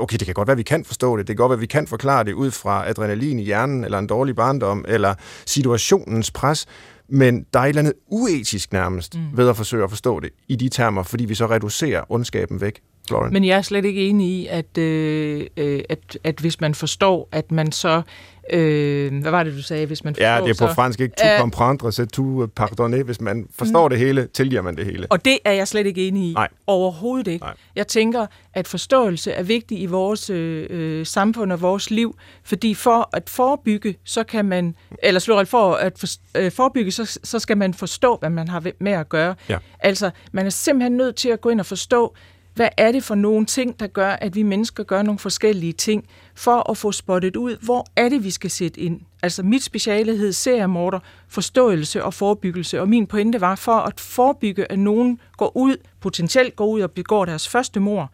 [0.00, 1.60] okay, det kan godt være, at vi kan forstå det, det kan godt være, at
[1.60, 5.14] vi kan forklare det ud fra adrenalin i hjernen, eller en dårlig barndom, eller
[5.46, 6.66] situationens pres,
[7.08, 9.36] men der er et eller andet uetisk nærmest mm.
[9.36, 12.80] ved at forsøge at forstå det i de termer, fordi vi så reducerer ondskaben væk.
[13.10, 13.32] Lauren.
[13.32, 17.28] Men jeg er slet ikke enig i, at, øh, øh, at, at hvis man forstår,
[17.32, 18.02] at man så...
[18.50, 19.86] Øh, hvad var det, du sagde?
[19.86, 23.02] Hvis man forstår, ja, det er på så, fransk ikke tu comprendre, c'est tu pardonner.
[23.02, 23.90] Hvis man forstår mm.
[23.90, 25.06] det hele, tilgiver man det hele.
[25.10, 26.32] Og det er jeg slet ikke enig i.
[26.32, 26.48] Nej.
[26.66, 27.44] Overhovedet ikke.
[27.44, 27.54] Nej.
[27.76, 32.74] Jeg tænker, at forståelse er vigtig i vores øh, øh samfund og vores liv, fordi
[32.74, 34.74] for at forebygge, så kan man...
[35.02, 38.92] Eller for at for, øh, forebygge, så, så skal man forstå, hvad man har med
[38.92, 39.34] at gøre.
[39.48, 39.58] Ja.
[39.80, 42.14] Altså, man er simpelthen nødt til at gå ind og forstå,
[42.54, 46.04] hvad er det for nogle ting, der gør, at vi mennesker gør nogle forskellige ting,
[46.34, 49.00] for at få spottet ud, hvor er det, vi skal sætte ind.
[49.22, 54.72] Altså mit speciale hed seriemorder, forståelse og forebyggelse, og min pointe var for at forebygge,
[54.72, 58.10] at nogen går ud, potentielt går ud og begår deres første mor,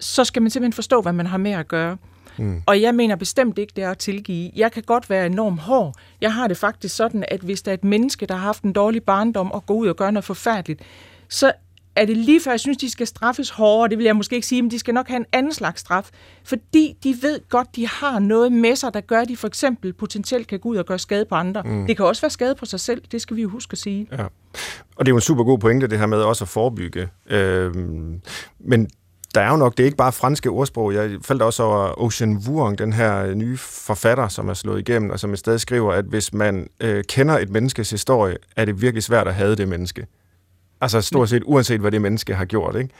[0.00, 1.96] så skal man simpelthen forstå, hvad man har med at gøre.
[2.38, 2.62] Mm.
[2.66, 4.50] Og jeg mener bestemt ikke, det er at tilgive.
[4.56, 5.94] Jeg kan godt være enormt hård.
[6.20, 8.72] Jeg har det faktisk sådan, at hvis der er et menneske, der har haft en
[8.72, 10.80] dårlig barndom og går ud og gør noget forfærdeligt,
[11.28, 11.52] så
[11.98, 13.88] er det lige før, jeg synes, de skal straffes hårdere.
[13.88, 16.10] Det vil jeg måske ikke sige, men de skal nok have en anden slags straf.
[16.44, 19.92] Fordi de ved godt, de har noget med sig, der gør, at de for eksempel
[19.92, 21.62] potentielt kan gå ud og gøre skade på andre.
[21.62, 21.86] Mm.
[21.86, 24.08] Det kan også være skade på sig selv, det skal vi jo huske at sige.
[24.12, 24.24] Ja.
[24.96, 27.08] Og det er jo en super god pointe, det her med også at forebygge.
[27.30, 28.20] Øhm,
[28.60, 28.88] men
[29.34, 30.94] der er jo nok, det er ikke bare franske ordsprog.
[30.94, 35.20] Jeg faldt også over Ocean Vuong, den her nye forfatter, som er slået igennem, og
[35.20, 39.02] som et sted skriver, at hvis man øh, kender et menneskes historie, er det virkelig
[39.02, 40.06] svært at have det menneske.
[40.80, 42.90] Altså stort set uanset, hvad det menneske har gjort, ikke?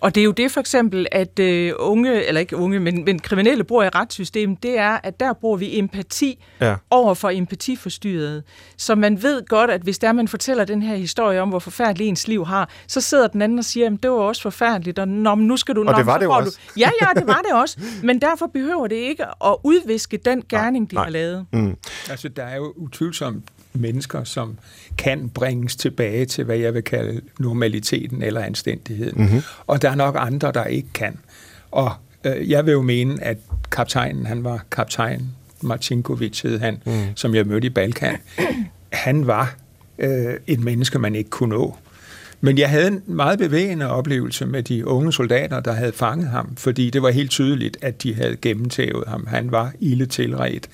[0.00, 3.18] Og det er jo det for eksempel, at øh, unge, eller ikke unge, men, men
[3.18, 6.74] kriminelle bruger i retssystemet, det er, at der bruger vi empati Ja.
[6.90, 8.42] over for empatiforstyrrede.
[8.76, 12.08] Så man ved godt, at hvis der man fortæller den her historie om, hvor forfærdeligt
[12.08, 15.08] ens liv har, så sidder den anden og siger, at det var også forfærdeligt, og
[15.08, 15.80] Nå, men nu skal du...
[15.80, 16.58] Og nå, det var det også.
[16.68, 17.80] Du, ja, ja, det var det også.
[18.02, 21.04] Men derfor behøver det ikke at udviske den gerning, de nej.
[21.04, 21.46] har lavet.
[21.52, 21.76] Mm.
[22.10, 24.58] Altså, der er jo utvivlsomt mennesker, som
[24.98, 29.22] kan bringes tilbage til, hvad jeg vil kalde normaliteten eller anstændigheden.
[29.22, 29.42] Mm-hmm.
[29.66, 31.18] Og der er nok andre, der ikke kan.
[31.70, 31.92] Og
[32.24, 33.36] øh, jeg vil jo mene, at
[33.72, 35.28] kaptajnen, han var kaptajn,
[35.60, 36.92] Marcinkovic hed han, mm.
[37.14, 38.16] som jeg mødte i Balkan,
[38.92, 39.56] han var
[39.98, 41.76] øh, et menneske, man ikke kunne nå.
[42.40, 46.56] Men jeg havde en meget bevægende oplevelse med de unge soldater, der havde fanget ham,
[46.56, 49.26] fordi det var helt tydeligt, at de havde gennemtævet ham.
[49.26, 50.68] Han var ille tilret.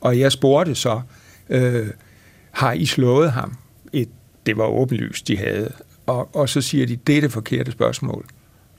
[0.00, 1.00] Og jeg spurgte så,
[1.48, 1.86] øh,
[2.50, 3.56] har I slået ham?
[3.92, 4.08] Et,
[4.46, 5.72] det var åbenlyst, de havde.
[6.06, 8.24] Og, og så siger de, det er det forkerte spørgsmål.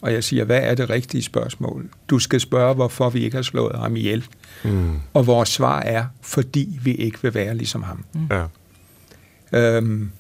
[0.02, 1.90] Og jeg siger, hvad er det rigtige spørgsmål?
[2.10, 4.26] Du skal spørge, hvorfor vi ikke har slået ham ihjel.
[4.64, 5.00] Mm.
[5.14, 8.06] Og vores svar er, fordi vi ikke vil være ligesom ham.
[8.14, 8.28] Mm.
[8.32, 8.46] Ja.
[9.54, 10.12] Øhm,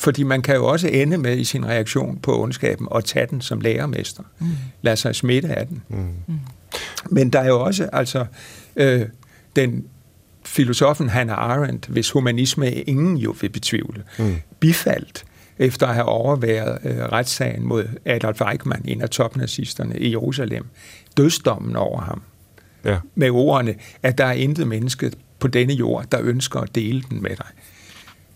[0.00, 3.40] fordi man kan jo også ende med i sin reaktion på ondskaben og tage den
[3.40, 4.22] som lærermester.
[4.38, 4.46] Mm.
[4.82, 5.82] Lad sig smitte af den.
[5.88, 6.38] Mm.
[7.10, 8.26] Men der er jo også altså
[8.76, 9.06] øh,
[9.56, 9.84] den
[10.48, 14.36] filosofen Hannah Arendt, hvis humanisme ingen jo vil betvivle, mm.
[14.60, 15.24] bifaldt
[15.58, 20.66] efter at have overværet øh, retssagen mod Adolf Eichmann, en af topnazisterne i Jerusalem,
[21.16, 22.22] dødsdommen over ham,
[22.84, 22.98] Ja.
[23.14, 27.22] med ordene, at der er intet menneske på denne jord, der ønsker at dele den
[27.22, 27.46] med dig.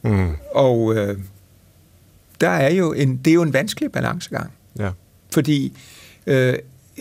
[0.03, 0.37] Mm.
[0.55, 1.19] Og øh,
[2.41, 4.91] der er jo en, det er jo en vanskelig balancegang, Ja.
[5.33, 5.79] fordi
[6.27, 6.55] øh,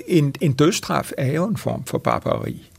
[0.08, 2.70] en, en dødsstraf er jo en form for barbari.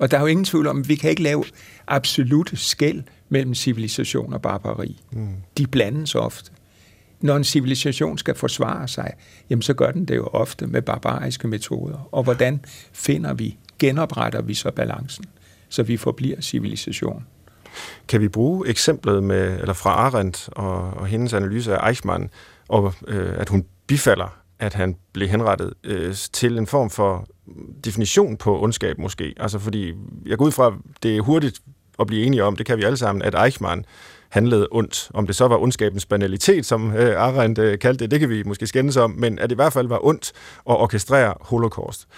[0.00, 1.44] Og der er jo ingen tvivl om, at vi kan ikke lave
[1.86, 5.00] absolute skæld mellem civilisation og barbari.
[5.12, 5.28] Mm.
[5.58, 6.50] De blandes ofte.
[7.20, 9.12] Når en civilisation skal forsvare sig,
[9.50, 12.08] jamen så gør den det jo ofte med barbariske metoder.
[12.12, 15.24] Og hvordan finder vi, genopretter vi så balancen,
[15.68, 17.26] så vi forbliver civilisation?
[18.08, 22.30] Kan vi bruge eksemplet med, eller fra Arendt og, og hendes analyse af Eichmann,
[22.68, 27.28] og øh, at hun bifalder, at han blev henrettet øh, til en form for
[27.84, 29.34] definition på ondskab måske?
[29.36, 29.94] Altså fordi,
[30.26, 31.60] jeg går ud fra, det er hurtigt
[31.98, 33.84] at blive enige om, det kan vi alle sammen, at Eichmann
[34.30, 35.10] handlede ondt.
[35.14, 38.42] Om det så var ondskabens banalitet, som øh, Arendt øh, kaldte det, det kan vi
[38.42, 40.32] måske skændes om, men at det i hvert fald var ondt
[40.70, 42.08] at orkestrere holocaust.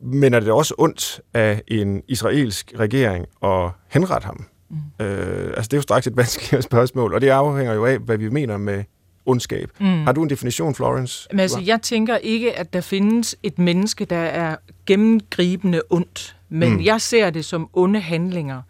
[0.00, 4.44] Men er det også ondt af en israelsk regering at henrette ham?
[4.70, 5.04] Mm.
[5.06, 8.16] Øh, altså det er jo straks et vanskeligt spørgsmål, og det afhænger jo af, hvad
[8.18, 8.84] vi mener med
[9.26, 9.70] ondskab.
[9.78, 10.04] Mm.
[10.04, 11.28] Har du en definition, Florence?
[11.30, 14.56] Men altså, jeg tænker ikke, at der findes et menneske, der er
[14.86, 16.36] gennemgribende ondt.
[16.48, 16.84] Men mm.
[16.84, 18.62] jeg ser det som onde handlinger.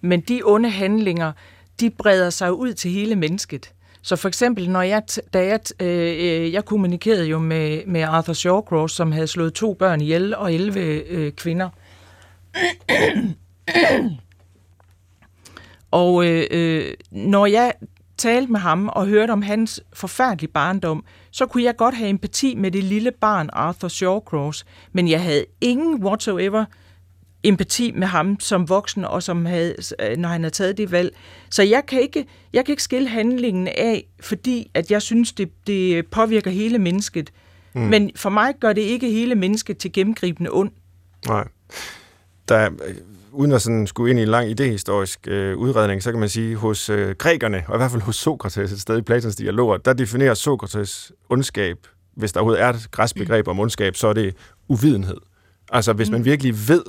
[0.00, 1.32] Men de onde handlinger,
[1.80, 3.72] de breder sig ud til hele mennesket.
[4.02, 5.02] Så for eksempel, når jeg,
[5.34, 9.74] da jeg, t- øh, jeg kommunikerede jo med, med Arthur Shawcross, som havde slået to
[9.74, 11.68] børn ihjel og 11 øh, kvinder.
[15.90, 17.72] og øh, øh, når jeg
[18.22, 22.54] talte med ham og hørte om hans forfærdelige barndom, så kunne jeg godt have empati
[22.54, 26.64] med det lille barn Arthur Shawcross, men jeg havde ingen whatsoever
[27.42, 31.16] empati med ham som voksen, og som havde, øh, når han havde taget det valg.
[31.50, 35.66] Så jeg kan ikke, jeg kan ikke skille handlingen af, fordi at jeg synes, det,
[35.66, 37.32] det påvirker hele mennesket.
[37.74, 37.80] Mm.
[37.80, 40.70] Men for mig gør det ikke hele mennesket til gennemgribende ond.
[41.26, 41.48] Nej.
[42.48, 42.70] Der,
[43.32, 46.56] uden at sådan skulle ind i en lang idehistorisk øh, udredning, så kan man sige,
[46.56, 49.92] hos øh, grækerne, og i hvert fald hos Sokrates, et sted i Platons dialoger, der
[49.92, 51.76] definerer Sokrates ondskab,
[52.16, 54.36] hvis der overhovedet er et græsk begreb om ondskab, så er det
[54.68, 55.16] uvidenhed.
[55.72, 56.82] Altså hvis man virkelig ved,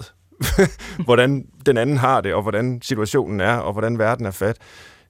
[1.05, 4.57] hvordan den anden har det, og hvordan situationen er, og hvordan verden er fat,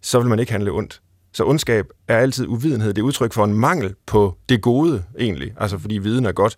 [0.02, 1.02] så vil man ikke handle ondt.
[1.34, 2.94] Så ondskab er altid uvidenhed.
[2.94, 5.54] Det er udtryk for en mangel på det gode, egentlig.
[5.58, 6.56] Altså fordi viden er godt.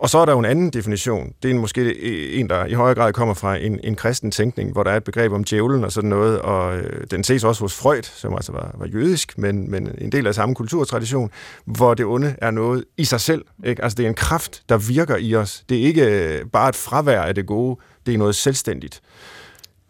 [0.00, 1.32] Og så er der jo en anden definition.
[1.42, 4.72] Det er måske e- en, der i højere grad kommer fra en, en kristen tænkning,
[4.72, 7.60] hvor der er et begreb om djævlen og sådan noget, og øh, den ses også
[7.60, 11.30] hos Freud, som altså var, var jødisk, men, men en del af samme kulturtradition,
[11.64, 13.44] hvor det onde er noget i sig selv.
[13.64, 13.82] Ikke?
[13.82, 15.64] Altså det er en kraft, der virker i os.
[15.68, 19.00] Det er ikke øh, bare et fravær af det gode, det er noget selvstændigt.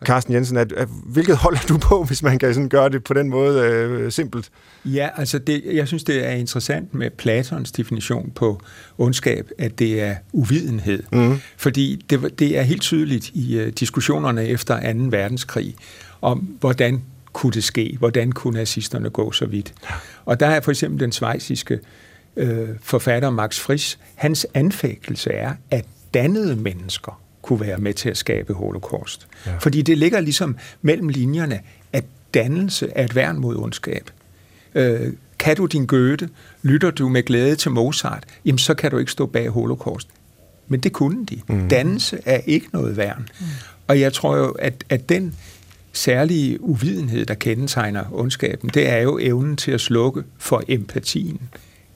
[0.04, 3.04] Carsten Jensen, at, at, hvilket hold er du på, hvis man kan sådan gøre det
[3.04, 4.50] på den måde øh, simpelt?
[4.84, 8.60] Ja, altså det, jeg synes, det er interessant med Platons definition på
[8.98, 11.02] ondskab, at det er uvidenhed.
[11.12, 11.40] Mm.
[11.56, 14.98] Fordi det, det er helt tydeligt i uh, diskussionerne efter 2.
[15.10, 15.74] verdenskrig,
[16.20, 19.74] om hvordan kunne det ske, hvordan kunne nazisterne gå så vidt.
[20.24, 21.78] Og der er for eksempel den svejsiske
[22.36, 25.84] øh, forfatter Max Frisch, hans anfægtelse er, at
[26.14, 29.26] dannede mennesker kunne være med til at skabe holocaust.
[29.46, 29.56] Ja.
[29.56, 31.60] Fordi det ligger ligesom mellem linjerne,
[31.92, 34.10] at dannelse er et værn mod ondskab.
[34.74, 36.28] Øh, kan du din Goethe,
[36.62, 40.08] lytter du med glæde til Mozart, jamen så kan du ikke stå bag holocaust.
[40.68, 41.40] Men det kunne de.
[41.48, 41.68] Mm.
[41.68, 43.28] Dannelse er ikke noget værn.
[43.40, 43.46] Mm.
[43.86, 45.34] Og jeg tror jo, at, at den
[45.92, 51.40] særlige uvidenhed, der kendetegner ondskaben, det er jo evnen til at slukke for empatien,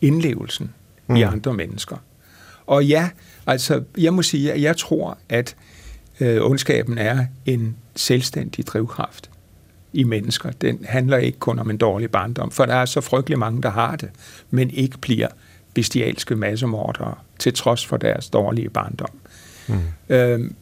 [0.01, 0.71] indlevelsen
[1.07, 1.17] mm.
[1.17, 1.97] i andre mennesker.
[2.67, 3.09] Og ja,
[3.47, 5.57] altså, jeg må sige, at jeg tror, at
[6.21, 9.31] øh, ondskaben er en selvstændig drivkraft
[9.93, 10.51] i mennesker.
[10.51, 13.71] Den handler ikke kun om en dårlig barndom, for der er så frygtelig mange, der
[13.71, 14.11] har det,
[14.51, 15.29] men ikke bliver
[15.75, 19.11] bestialske massemordere, til trods for deres dårlige barndom.
[19.69, 19.75] Mm.
[20.09, 20.55] Øhm,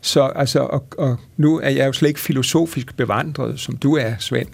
[0.00, 4.14] så altså, og, og nu er jeg jo slet ikke filosofisk bevandret, som du er,
[4.18, 4.48] Svend,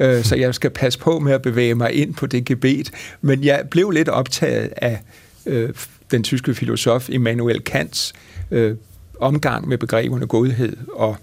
[0.00, 2.90] øh, så jeg skal passe på med at bevæge mig ind på det gebet,
[3.20, 5.00] men jeg blev lidt optaget af
[5.46, 5.70] øh,
[6.10, 8.12] den tyske filosof Immanuel Kants
[8.50, 8.76] øh,
[9.20, 11.16] omgang med begreberne godhed og,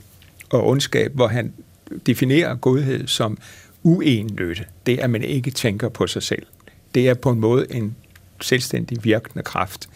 [0.50, 1.54] og ondskab, hvor han
[2.06, 3.38] definerer godhed som
[3.84, 4.66] uenløse.
[4.86, 6.46] Det er, at man ikke tænker på sig selv.
[6.96, 7.96] Det er på en måde en
[8.42, 9.90] selvstændig virkende kraft.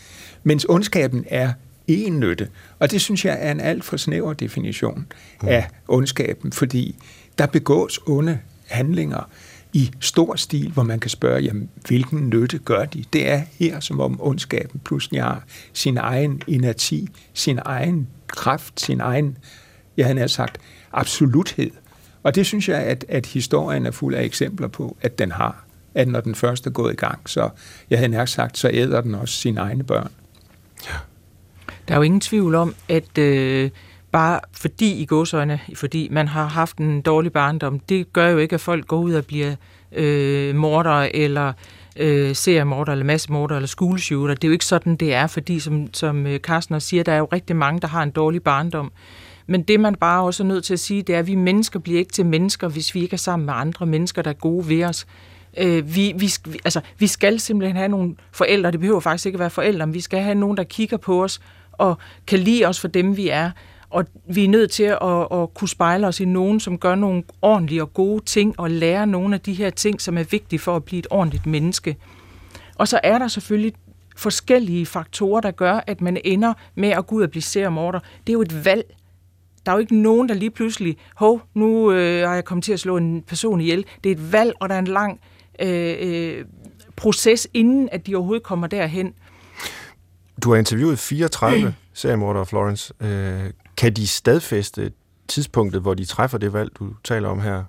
[0.43, 1.54] Mens ondskaben er
[1.88, 2.50] ennytte.
[2.80, 5.08] Og det synes jeg er en alt for snæver definition
[5.41, 5.47] mm.
[5.47, 6.95] af ondskaben, fordi
[7.38, 9.30] der begås onde handlinger
[9.77, 13.03] i stor stil, hvor man kan spørge, jamen, hvilken nytte gør de?
[13.13, 19.01] Det er her, som om ondskaben pludselig har sin egen inerti, sin egen kraft, sin
[19.01, 19.37] egen,
[19.97, 20.57] jeg havde sagt,
[20.93, 21.71] absoluthed.
[22.23, 25.65] Og det synes jeg, at, at historien er fuld af eksempler på, at den har.
[25.95, 27.49] At når den første er gået i gang, så
[27.89, 30.11] jeg havde nærmest sagt, så æder den også sine egne børn.
[30.85, 30.95] Ja.
[31.87, 33.69] Der er jo ingen tvivl om, at øh,
[34.12, 38.54] bare fordi i godsøjne, fordi man har haft en dårlig barndom, det gør jo ikke,
[38.54, 39.56] at folk går ud og bliver
[39.91, 41.54] øh, mordere eller
[41.96, 44.34] øh, seriemorder eller massemorder eller schoolshooter.
[44.34, 47.12] Det er jo ikke sådan, det er, fordi som, som øh, Carsten også siger, der
[47.12, 48.91] er jo rigtig mange, der har en dårlig barndom.
[49.48, 51.80] Men det, man bare også er nødt til at sige, det er, at vi mennesker
[51.80, 54.70] bliver ikke til mennesker, hvis vi ikke er sammen med andre mennesker, der er gode
[54.70, 55.08] ved os.
[55.58, 56.32] Øh, vi, vi,
[56.65, 59.93] altså, vi skal simpelthen have nogle forældre, det behøver faktisk ikke at være forældre, men
[59.93, 61.41] vi skal have nogen, der kigger på os
[61.72, 63.52] og kan lide os for dem, vi er.
[63.89, 67.23] Og vi er nødt til at, at, kunne spejle os i nogen, som gør nogle
[67.41, 70.76] ordentlige og gode ting, og lære nogle af de her ting, som er vigtige for
[70.76, 71.97] at blive et ordentligt menneske.
[72.76, 73.73] Og så er der selvfølgelig
[74.15, 78.00] forskellige faktorer, der gør, at man ender med at gå ud og blive seriemorder.
[78.00, 78.84] Det er jo et valg.
[79.65, 82.73] Der er jo ikke nogen, der lige pludselig, hov, nu øh, har jeg kommet til
[82.73, 83.86] at slå en person ihjel.
[84.04, 85.19] Det er et valg, og der er en lang
[85.62, 86.45] øh, øh,
[86.95, 89.13] proces, inden at de overhovedet kommer derhen.
[90.43, 92.93] Du har interviewet 34 seriemordere, Florence.
[93.00, 94.91] Øh, kan de stadfæste
[95.27, 97.63] tidspunktet, hvor de træffer det valg, du taler om her?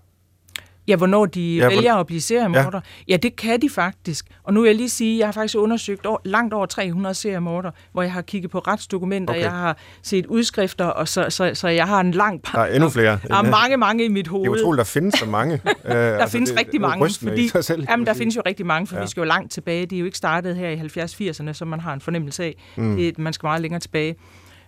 [0.88, 2.00] Ja, hvornår de ja, vælger hvor...
[2.00, 2.80] at blive seriemorder.
[3.08, 3.12] Ja.
[3.12, 4.26] ja, det kan de faktisk.
[4.44, 7.14] Og nu vil jeg lige sige, at jeg har faktisk undersøgt år, langt over 300
[7.14, 9.42] seriemorder, hvor jeg har kigget på retsdokumenter, okay.
[9.42, 12.42] jeg har set udskrifter, og så, så, så jeg har en lang...
[12.52, 13.18] Der er endnu flere.
[13.28, 14.44] Der er mange, mange i mit hoved.
[14.44, 15.60] Det er utroligt, der findes så mange.
[15.84, 17.10] der altså, findes det, rigtig mange.
[17.14, 19.02] Fordi, selv, jamen, der findes jo rigtig mange, for ja.
[19.02, 19.86] vi skal jo langt tilbage.
[19.86, 22.54] Det er jo ikke startet her i 70-80'erne, som man har en fornemmelse af.
[22.76, 22.96] Mm.
[22.96, 24.16] Det, man skal meget længere tilbage.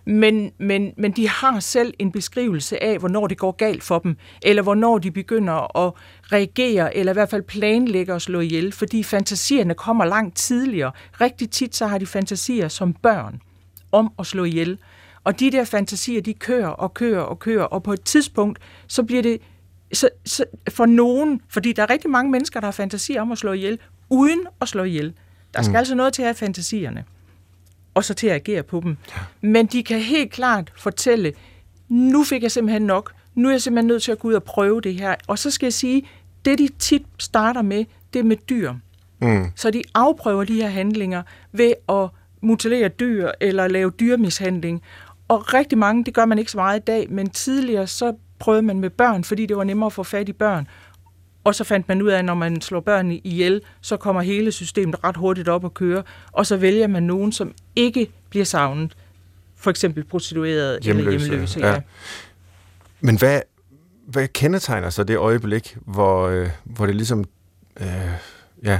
[0.05, 4.15] Men, men, men de har selv en beskrivelse af, hvornår det går galt for dem,
[4.41, 5.93] eller hvornår de begynder at
[6.31, 10.91] reagere, eller i hvert fald planlægge at slå ihjel, fordi fantasierne kommer langt tidligere.
[11.21, 13.41] Rigtig tit så har de fantasier som børn
[13.91, 14.77] om at slå ihjel.
[15.23, 19.03] Og de der fantasier, de kører og kører og kører, og på et tidspunkt, så
[19.03, 19.41] bliver det
[19.93, 23.37] så, så for nogen, fordi der er rigtig mange mennesker, der har fantasier om at
[23.37, 25.13] slå ihjel, uden at slå ihjel.
[25.53, 25.75] Der skal mm.
[25.75, 27.03] altså noget til at have fantasierne
[27.93, 28.97] og så til at agere på dem.
[29.09, 29.47] Ja.
[29.47, 31.33] Men de kan helt klart fortælle,
[31.89, 34.43] nu fik jeg simpelthen nok, nu er jeg simpelthen nødt til at gå ud og
[34.43, 35.15] prøve det her.
[35.27, 36.07] Og så skal jeg sige,
[36.45, 38.73] det de tit starter med, det er med dyr.
[39.21, 39.45] Mm.
[39.55, 42.09] Så de afprøver de her handlinger ved at
[42.41, 44.81] mutilere dyr eller lave dyrmishandling.
[45.27, 48.61] Og rigtig mange, det gør man ikke så meget i dag, men tidligere så prøvede
[48.61, 50.67] man med børn, fordi det var nemmere at få fat i børn.
[51.43, 54.51] Og så fandt man ud af, at når man slår børn ihjel, så kommer hele
[54.51, 58.95] systemet ret hurtigt op at køre, og så vælger man nogen, som ikke bliver savnet.
[59.55, 61.59] For eksempel prostitueret hjemløse, eller hjemløse.
[61.59, 61.71] Ja.
[61.73, 61.81] Ja.
[63.01, 63.41] Men hvad,
[64.07, 67.25] hvad kendetegner så det øjeblik, hvor, øh, hvor det ligesom
[67.81, 67.87] øh,
[68.63, 68.79] ja,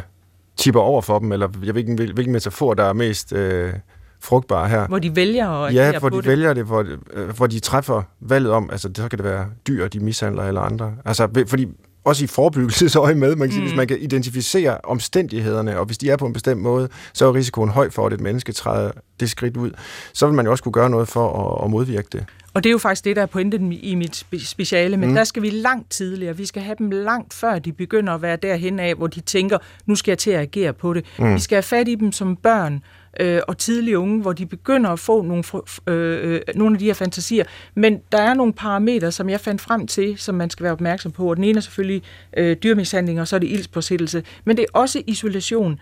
[0.58, 3.74] tipper over for dem, eller jeg ved ikke, hvilken metafor, der er mest øh,
[4.20, 4.88] frugtbar her?
[4.88, 6.26] Hvor de vælger at Ja, hvor de det.
[6.26, 9.88] vælger det, hvor, øh, hvor de træffer valget om, altså så kan det være dyr,
[9.88, 10.96] de mishandler eller andre.
[11.06, 11.68] Altså, fordi
[12.04, 13.36] også i forebyggelsesøje med.
[13.36, 13.68] Man kan sige, mm.
[13.68, 17.34] Hvis man kan identificere omstændighederne, og hvis de er på en bestemt måde, så er
[17.34, 19.72] risikoen høj for, at et menneske træder det skridt ud.
[20.14, 22.26] Så vil man jo også kunne gøre noget for at, at modvirke det.
[22.54, 25.16] Og det er jo faktisk det, der er pointen i mit speciale, men mm.
[25.16, 26.38] der skal vi langt tidligere.
[26.38, 29.58] Vi skal have dem langt før de begynder at være derhen af, hvor de tænker,
[29.86, 31.06] nu skal jeg til at agere på det.
[31.20, 31.34] Mm.
[31.34, 32.84] Vi skal have fat i dem som børn
[33.20, 35.44] øh, og tidlige unge, hvor de begynder at få nogle,
[35.88, 37.44] øh, øh, nogle af de her fantasier.
[37.76, 41.12] Men der er nogle parametre, som jeg fandt frem til, som man skal være opmærksom
[41.12, 41.30] på.
[41.30, 42.04] Og den ene er selvfølgelig
[42.38, 44.24] øh, dyrmishandling, og så er det ildspåsættelse.
[44.46, 45.80] Men det er også isolation.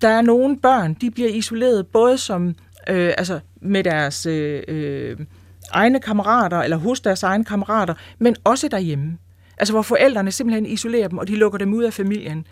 [0.00, 2.54] Der er nogle børn, de bliver isoleret både som
[2.88, 5.16] øh, altså med deres øh, øh,
[5.70, 9.18] egne kammerater, eller hos deres egne kammerater, men også derhjemme.
[9.58, 12.46] Altså hvor forældrene simpelthen isolerer dem, og de lukker dem ud af familien.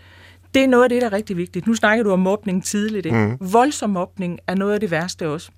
[0.54, 1.66] Det er noget af det, der er rigtig vigtigt.
[1.66, 3.06] Nu snakker du om mobning tidligt.
[3.06, 3.18] Ikke?
[3.18, 3.52] Mm.
[3.52, 5.50] Voldsom mobning er noget af det værste også.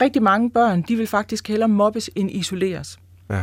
[0.00, 2.98] Rigtig mange børn, de vil faktisk hellere mobbes end isoleres.
[3.30, 3.42] Ja.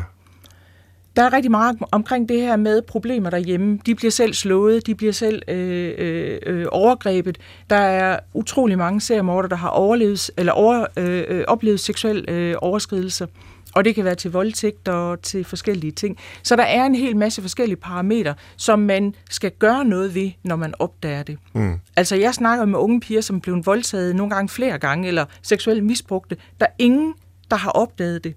[1.16, 3.80] Der er rigtig meget omkring det her med problemer derhjemme.
[3.86, 7.38] De bliver selv slået, de bliver selv øh, øh, øh overgrebet.
[7.70, 12.56] Der er utrolig mange seriemorder, der har overlevet, eller over, øh, øh oplevet seksuel øh,
[12.62, 13.28] overskridelse.
[13.76, 16.18] Og det kan være til voldtægt og til forskellige ting.
[16.44, 20.56] Så der er en hel masse forskellige parametre, som man skal gøre noget ved, når
[20.56, 21.38] man opdager det.
[21.54, 21.80] Mm.
[21.96, 25.84] Altså jeg snakker med unge piger, som blev voldtaget nogle gange flere gange, eller seksuelt
[25.84, 26.38] misbrugte.
[26.60, 27.14] Der er ingen,
[27.52, 28.36] der har opdaget det.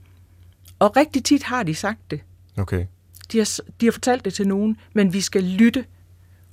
[0.79, 2.21] Og rigtig tit har de sagt det.
[2.59, 2.87] Okay.
[3.33, 5.85] De har, de har fortalt det til nogen, men vi skal lytte.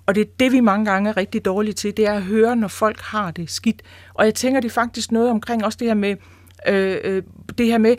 [0.05, 2.55] Og det er det, vi mange gange er rigtig dårlige til, det er at høre,
[2.55, 3.81] når folk har det skidt.
[4.13, 6.15] Og jeg tænker, det er faktisk noget omkring også det her med,
[6.67, 7.23] øh, øh,
[7.57, 7.95] det her med,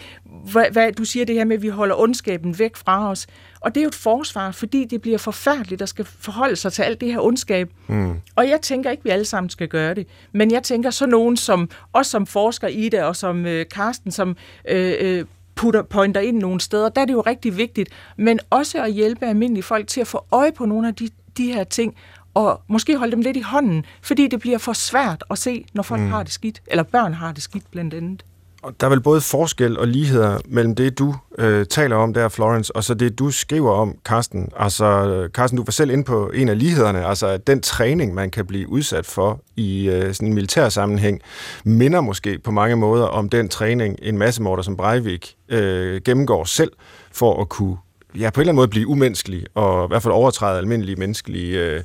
[0.53, 3.27] hvad, hvad du siger det her med, at vi holder ondskaben væk fra os.
[3.61, 6.83] Og det er jo et forsvar, fordi det bliver forfærdeligt at skal forholde sig til
[6.83, 7.71] alt det her ondskab.
[7.87, 8.15] Mm.
[8.37, 10.07] Og jeg tænker ikke, at vi alle sammen skal gøre det.
[10.33, 14.11] Men jeg tænker så nogen som, også som forsker i det, og som øh, Karsten,
[14.11, 14.37] som
[14.69, 17.89] øh, øh, putter, pointer ind nogle steder, der er det jo rigtig vigtigt.
[18.17, 21.53] Men også at hjælpe almindelige folk til at få øje på nogle af de, de
[21.53, 21.95] her ting,
[22.35, 25.83] og måske holde dem lidt i hånden, fordi det bliver for svært at se, når
[25.83, 26.09] folk mm.
[26.09, 28.25] har det skidt, eller børn har det skidt blandt andet.
[28.65, 32.29] Og der er vel både forskel og ligheder mellem det, du øh, taler om der,
[32.29, 34.49] Florence, og så det, du skriver om, Carsten.
[34.57, 38.47] Altså, Carsten, du var selv inde på en af lighederne, altså den træning, man kan
[38.47, 41.21] blive udsat for i øh, sådan en militær sammenhæng,
[41.65, 46.73] minder måske på mange måder om den træning, en massemorder som Breivik øh, gennemgår selv,
[47.13, 47.77] for at kunne
[48.19, 51.59] ja, på en eller anden måde blive umenneskelig, og i hvert fald overtræde almindelige menneskelige
[51.59, 51.83] øh,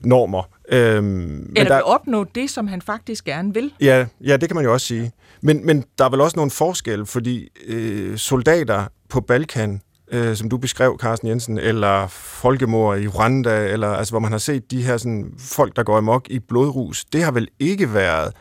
[0.00, 0.42] normer.
[0.68, 3.72] Øhm, Eller der, vil opnå det, som han faktisk gerne vil.
[3.80, 5.12] Ja, ja, det kan man jo også sige.
[5.44, 9.80] Men, men der er vel også nogle forskelle, fordi øh, soldater på Balkan,
[10.12, 14.38] øh, som du beskrev, Carsten Jensen, eller folkemord i Rwanda, eller altså, hvor man har
[14.38, 18.32] set de her sådan, folk, der går amok i blodrus, det har vel ikke været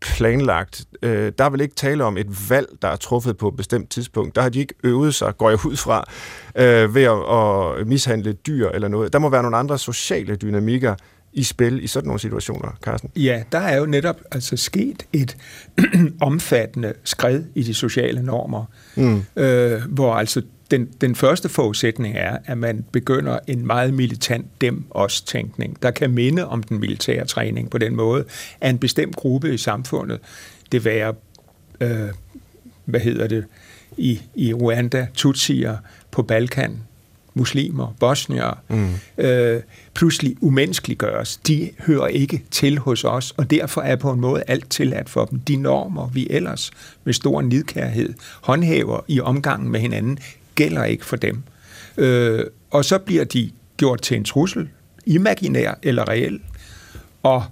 [0.00, 0.84] planlagt.
[1.02, 3.90] Øh, der er vel ikke tale om et valg, der er truffet på et bestemt
[3.90, 4.34] tidspunkt.
[4.34, 6.04] Der har de ikke øvet sig, går jeg ud fra,
[6.56, 9.12] øh, ved at, at mishandle dyr eller noget.
[9.12, 10.94] Der må være nogle andre sociale dynamikker,
[11.32, 13.10] i spil i sådan nogle situationer, Carsten?
[13.16, 15.36] Ja, der er jo netop altså sket et
[16.20, 18.64] omfattende skred i de sociale normer,
[18.96, 19.22] mm.
[19.36, 25.82] øh, hvor altså den, den første forudsætning er, at man begynder en meget militant dem-os-tænkning,
[25.82, 28.24] der kan minde om den militære træning på den måde,
[28.60, 30.20] at en bestemt gruppe i samfundet,
[30.72, 31.14] det være,
[31.80, 32.08] øh,
[32.84, 33.44] hvad hedder det,
[33.96, 35.76] i, i Rwanda, Tutsier
[36.10, 36.78] på Balkan,
[37.34, 38.88] muslimer, bosnier, mm.
[39.18, 39.62] øh,
[39.94, 41.36] pludselig umenneskeliggøres.
[41.36, 45.24] De hører ikke til hos os, og derfor er på en måde alt tilladt for
[45.24, 45.38] dem.
[45.40, 46.70] De normer, vi ellers
[47.04, 50.18] med stor nidkærhed håndhæver i omgangen med hinanden,
[50.54, 51.42] gælder ikke for dem.
[51.96, 54.68] Øh, og så bliver de gjort til en trussel,
[55.06, 56.40] imaginær eller reel,
[57.22, 57.44] og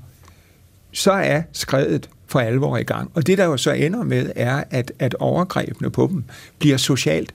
[0.93, 3.11] så er skredet for alvor i gang.
[3.15, 6.25] Og det, der jo så ender med, er, at, at overgrebene på dem
[6.59, 7.33] bliver socialt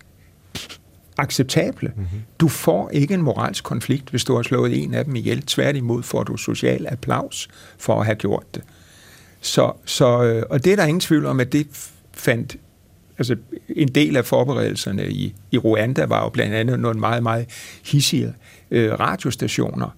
[1.17, 1.91] acceptable.
[1.95, 2.21] Mm-hmm.
[2.39, 5.41] Du får ikke en moralsk konflikt, hvis du har slået en af dem ihjel.
[5.41, 7.47] Tværtimod får du social applaus
[7.77, 8.63] for at have gjort det.
[9.41, 11.67] Så, så, øh, og det er der ingen tvivl om, at det
[12.13, 12.57] fandt
[13.17, 13.35] altså
[13.69, 17.45] en del af forberedelserne i, i Rwanda var jo blandt andet nogle meget, meget
[17.85, 18.33] hissige
[18.71, 19.89] øh, radiostationer,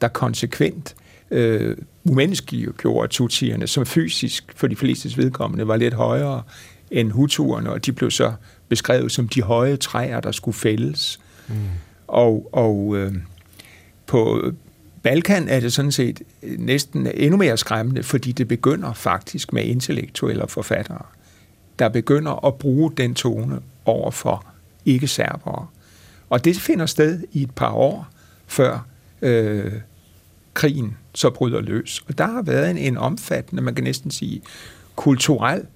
[0.00, 0.94] der konsekvent
[1.30, 6.42] øh, umenneskeliggjorde tutsierne, som fysisk for de fleste vedkommende var lidt højere
[6.90, 8.32] end hutuerne, og de blev så
[8.72, 11.20] beskrevet som de høje træer, der skulle fældes.
[11.48, 11.54] Mm.
[12.06, 13.14] Og, og øh,
[14.06, 14.52] på
[15.02, 20.44] Balkan er det sådan set næsten endnu mere skræmmende, fordi det begynder faktisk med intellektuelle
[20.48, 21.02] forfattere,
[21.78, 24.46] der begynder at bruge den tone over for
[24.84, 25.66] ikke-serbere.
[26.30, 28.08] Og det finder sted i et par år
[28.46, 28.86] før
[29.22, 29.72] øh,
[30.54, 32.02] krigen så bryder løs.
[32.08, 34.42] Og der har været en, en omfattende, man kan næsten sige,
[34.96, 35.66] kulturel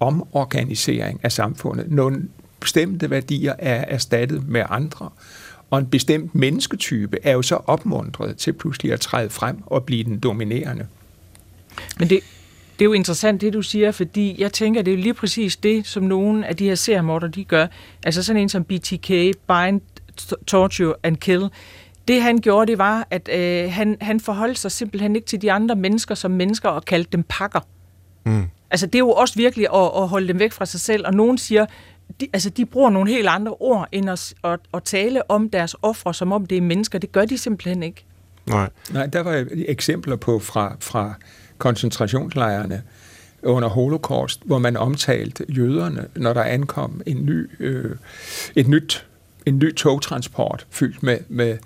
[0.00, 1.90] omorganisering af samfundet.
[1.90, 2.28] Nogle
[2.62, 5.10] bestemte værdier er erstattet med andre.
[5.70, 10.04] Og en bestemt mennesketype er jo så opmuntret til pludselig at træde frem og blive
[10.04, 10.86] den dominerende.
[11.98, 12.20] Men det,
[12.78, 15.56] det er jo interessant, det du siger, fordi jeg tænker, det er jo lige præcis
[15.56, 17.66] det, som nogle af de her seriemorder, de gør.
[18.02, 19.08] Altså sådan en som BTK,
[19.48, 19.80] Bind,
[20.46, 21.48] Torture and Kill.
[22.08, 25.52] Det han gjorde, det var, at øh, han, han forholdt sig simpelthen ikke til de
[25.52, 27.60] andre mennesker som mennesker og kaldte dem pakker.
[28.26, 28.44] Mm.
[28.70, 31.14] Altså det er jo også virkelig at, at holde dem væk fra sig selv, og
[31.14, 31.66] nogen siger,
[32.20, 35.76] de, altså de bruger nogle helt andre ord, end at, at, at tale om deres
[35.82, 36.98] ofre, som om det er mennesker.
[36.98, 38.04] Det gør de simpelthen ikke.
[38.46, 38.70] Nej.
[38.92, 41.14] Nej, der var eksempler på fra, fra
[41.58, 42.82] koncentrationslejrene
[43.42, 47.96] under holocaust, hvor man omtalte jøderne, når der ankom en ny, øh,
[48.56, 49.06] et nyt,
[49.46, 51.58] en ny togtransport fyldt med, med,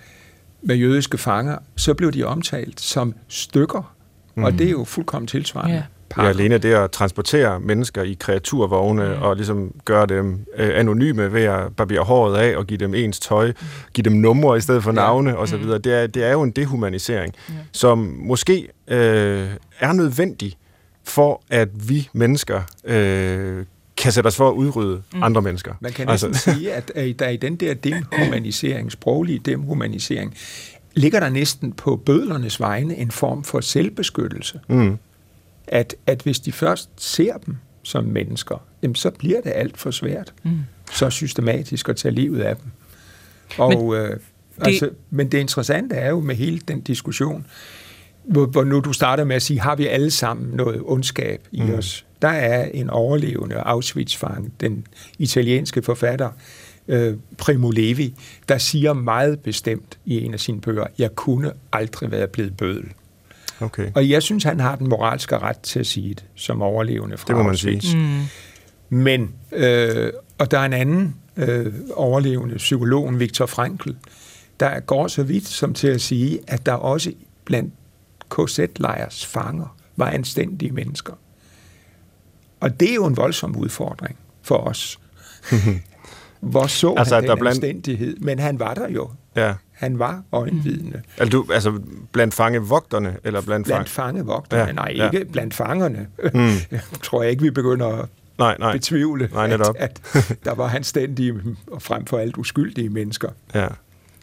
[0.62, 3.94] med jødiske fanger, så blev de omtalt som stykker,
[4.34, 4.44] mm.
[4.44, 5.74] og det er jo fuldkommen tilsvarende.
[5.74, 5.82] Ja.
[6.16, 9.22] Ja, alene det at transportere mennesker i kreaturvogne mm.
[9.22, 13.20] og ligesom gøre dem øh, anonyme ved at barbere håret af og give dem ens
[13.20, 13.66] tøj, mm.
[13.94, 15.36] give dem numre i stedet for navne ja.
[15.36, 15.82] osv., mm.
[15.82, 17.54] det, er, det er jo en dehumanisering, ja.
[17.72, 19.48] som måske øh,
[19.80, 20.56] er nødvendig
[21.04, 23.64] for, at vi mennesker øh,
[23.96, 25.22] kan sætte os for at udrydde mm.
[25.22, 25.74] andre mennesker.
[25.80, 26.52] Man kan næsten altså.
[26.52, 30.34] sige, at, at der i den der dehumanisering, sproglige dehumanisering,
[30.94, 34.60] ligger der næsten på bødlernes vegne en form for selvbeskyttelse.
[34.68, 34.98] Mm
[35.68, 39.90] at, at hvis de først ser dem som mennesker, jamen, så bliver det alt for
[39.90, 40.58] svært, mm.
[40.92, 42.70] så systematisk at tage livet af dem.
[43.58, 44.20] Og, men, øh, det...
[44.58, 47.46] altså, men det interessante er jo med hele den diskussion,
[48.24, 51.62] hvor, hvor nu du starter med at sige, har vi alle sammen noget ondskab i
[51.62, 51.74] mm.
[51.74, 52.06] os?
[52.22, 54.86] Der er en overlevende Auschwitz-fang, den
[55.18, 56.30] italienske forfatter,
[56.88, 58.14] øh, Primo Levi,
[58.48, 62.84] der siger meget bestemt i en af sine bøger, jeg kunne aldrig være blevet bødel.
[63.60, 63.90] Okay.
[63.94, 67.26] Og jeg synes, han har den moralske ret til at sige det, som overlevende fra
[67.28, 67.98] Det må man sige.
[67.98, 68.22] Mm.
[68.88, 73.90] Men, øh, og der er en anden øh, overlevende psykolog, Viktor Frankl,
[74.60, 77.12] der går så vidt som til at sige, at der også
[77.44, 77.74] blandt
[78.30, 81.12] KZ-lejrs fanger var anstændige mennesker.
[82.60, 84.98] Og det er jo en voldsom udfordring for os.
[86.40, 87.64] Hvor så altså, han den der blandt...
[87.64, 88.16] anstændighed?
[88.16, 89.10] Men han var der jo.
[89.36, 89.54] Ja.
[89.76, 90.96] Han var øjenvidende.
[90.96, 91.10] Mm.
[91.18, 91.80] Altså, du, altså
[92.12, 93.16] blandt fangevogterne?
[93.24, 94.64] Eller blandt, blandt fangevogterne?
[94.64, 94.72] Ja.
[94.72, 95.24] Nej, ikke ja.
[95.32, 96.06] blandt fangerne.
[96.34, 96.78] Mm.
[97.02, 98.08] tror jeg ikke, vi begynder at
[98.38, 98.72] nej, nej.
[98.72, 100.02] betvivle, nej, at, at
[100.44, 101.34] der var anstændige
[101.66, 103.28] og frem for alt uskyldige mennesker.
[103.54, 103.68] Ja.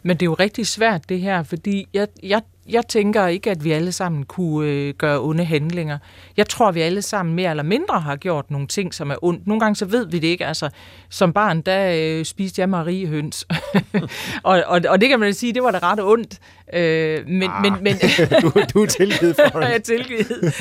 [0.02, 3.64] Men det er jo rigtig svært det her, fordi jeg, jeg jeg tænker ikke, at
[3.64, 5.98] vi alle sammen kunne øh, gøre onde handlinger.
[6.36, 9.16] Jeg tror, at vi alle sammen mere eller mindre har gjort nogle ting, som er
[9.22, 9.46] ondt.
[9.46, 10.46] Nogle gange så ved vi det ikke.
[10.46, 10.70] Altså,
[11.08, 13.46] som barn, der øh, spiste jeg mariehøns.
[14.42, 16.38] og, og, og det kan man sige, det var da ret ondt.
[16.74, 17.94] Øh, men, ah, men, men,
[18.42, 19.66] du, du er tilgivet for det.
[19.66, 20.54] jeg er tilgivet.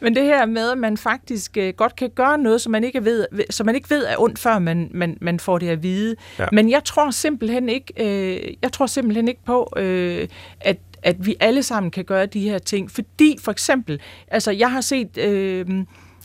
[0.00, 3.04] men det her med, at man faktisk øh, godt kan gøre noget, som man ikke
[3.04, 6.16] ved, som man ikke ved er ondt, før man, man, man får det at vide.
[6.38, 6.46] Ja.
[6.52, 10.28] Men jeg tror simpelthen ikke, øh, jeg tror simpelthen ikke på, øh,
[10.60, 10.76] at
[11.06, 12.90] at vi alle sammen kan gøre de her ting.
[12.90, 15.66] Fordi for eksempel, altså jeg har set øh,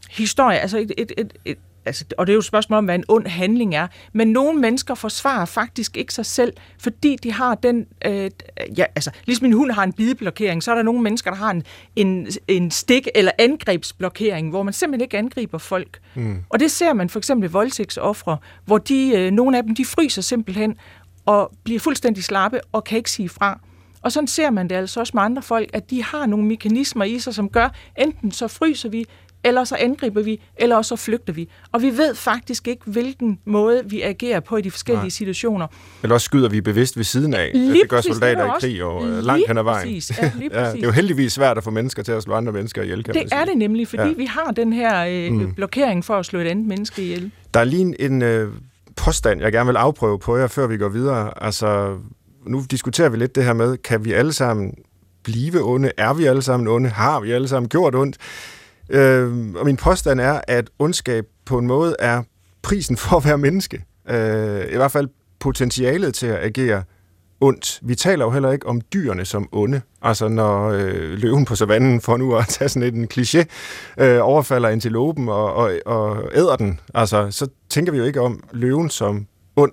[0.09, 2.95] historie, altså et, et, et, et altså, og det er jo et spørgsmål om, hvad
[2.95, 7.55] en ond handling er, men nogle mennesker forsvarer faktisk ikke sig selv, fordi de har
[7.55, 8.32] den, øh,
[8.77, 11.51] ja, altså, ligesom en hund har en bideblokering, så er der nogle mennesker, der har
[11.51, 11.63] en,
[11.95, 15.99] en, en stik- eller angrebsblokering, hvor man simpelthen ikke angriber folk.
[16.15, 16.38] Mm.
[16.49, 19.86] Og det ser man for eksempel i voldtægtsoffre, hvor de, øh, nogle af dem, de
[19.86, 20.75] fryser simpelthen,
[21.25, 23.59] og bliver fuldstændig slappe, og kan ikke sige fra.
[24.02, 27.06] Og sådan ser man det altså også med andre folk, at de har nogle mekanismer
[27.06, 29.06] i sig, som gør, enten så fryser vi,
[29.43, 31.49] eller så angriber vi, eller så flygter vi.
[31.72, 35.10] Og vi ved faktisk ikke, hvilken måde vi agerer på i de forskellige Nej.
[35.10, 35.68] situationer.
[36.04, 37.52] Eller også skyder vi bevidst ved siden af.
[37.54, 39.88] Lige det gør soldater i krig og øh, langt hen ad vejen.
[39.88, 40.22] Præcis.
[40.22, 42.52] Ja, lige ja, det er jo heldigvis svært at få mennesker til at slå andre
[42.52, 44.14] mennesker ihjel, kan Det er det nemlig, fordi ja.
[44.18, 45.54] vi har den her øh, mm.
[45.54, 47.32] blokering for at slå et andet menneske ihjel.
[47.54, 48.52] Der er lige en øh,
[48.95, 51.43] påstand, jeg gerne vil afprøve på jer, før vi går videre.
[51.43, 51.97] Altså,
[52.45, 54.73] nu diskuterer vi lidt det her med, kan vi alle sammen
[55.23, 55.91] blive onde?
[55.97, 56.89] Er vi alle sammen onde?
[56.89, 58.17] Har vi alle sammen gjort ondt?
[58.89, 62.23] Øh, og min påstand er, at ondskab på en måde er
[62.61, 63.83] prisen for at være menneske.
[64.09, 65.07] Øh, I hvert fald
[65.39, 66.83] potentialet til at agere
[67.41, 67.79] ondt.
[67.81, 69.81] Vi taler jo heller ikke om dyrene som onde.
[70.01, 73.43] Altså når øh, løven på savannen, for nu at tage sådan en kliché,
[73.97, 78.43] øh, overfalder antilopen og, og, og æder den, altså, så tænker vi jo ikke om
[78.51, 79.71] løven som ond.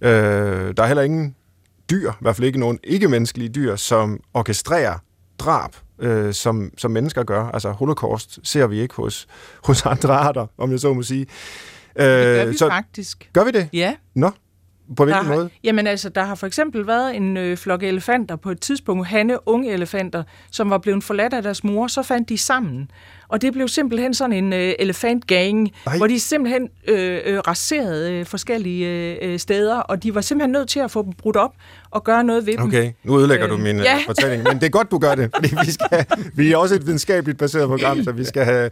[0.00, 1.34] Øh, der er heller ingen
[1.90, 4.98] dyr, i hvert fald ikke nogen ikke-menneskelige dyr, som orkestrerer
[5.38, 7.44] drab, øh, som, som mennesker gør.
[7.44, 9.26] Altså holocaust ser vi ikke hos,
[9.64, 11.26] hos andre arter, om jeg så må sige.
[11.96, 13.30] Øh, det gør vi så, faktisk.
[13.32, 13.68] Gør vi det?
[13.72, 13.94] Ja.
[14.14, 14.30] Nå.
[14.96, 15.50] På hvilken der måde?
[15.64, 19.48] Jamen altså, der har for eksempel været en øh, flok elefanter på et tidspunkt, hanne
[19.48, 22.90] unge elefanter, som var blevet forladt af deres mor, så fandt de sammen.
[23.28, 28.26] Og det blev simpelthen sådan en øh, elefantgang, hvor de simpelthen øh, øh, raserede øh,
[28.26, 28.86] forskellige
[29.22, 31.50] øh, steder, og de var simpelthen nødt til at få dem brudt op
[31.90, 32.62] og gøre noget ved dem.
[32.62, 33.82] Okay, nu ødelægger du Øh, min ja.
[33.82, 33.98] ja.
[34.06, 36.04] fortælling, men det er godt, du gør det, fordi vi, skal,
[36.34, 38.70] vi er også et videnskabeligt baseret program, så vi skal have,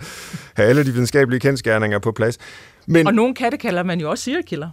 [0.54, 2.38] have alle de videnskabelige kendskærninger på plads.
[2.86, 4.68] Men, Og nogle katte kalder man jo også seriekiller.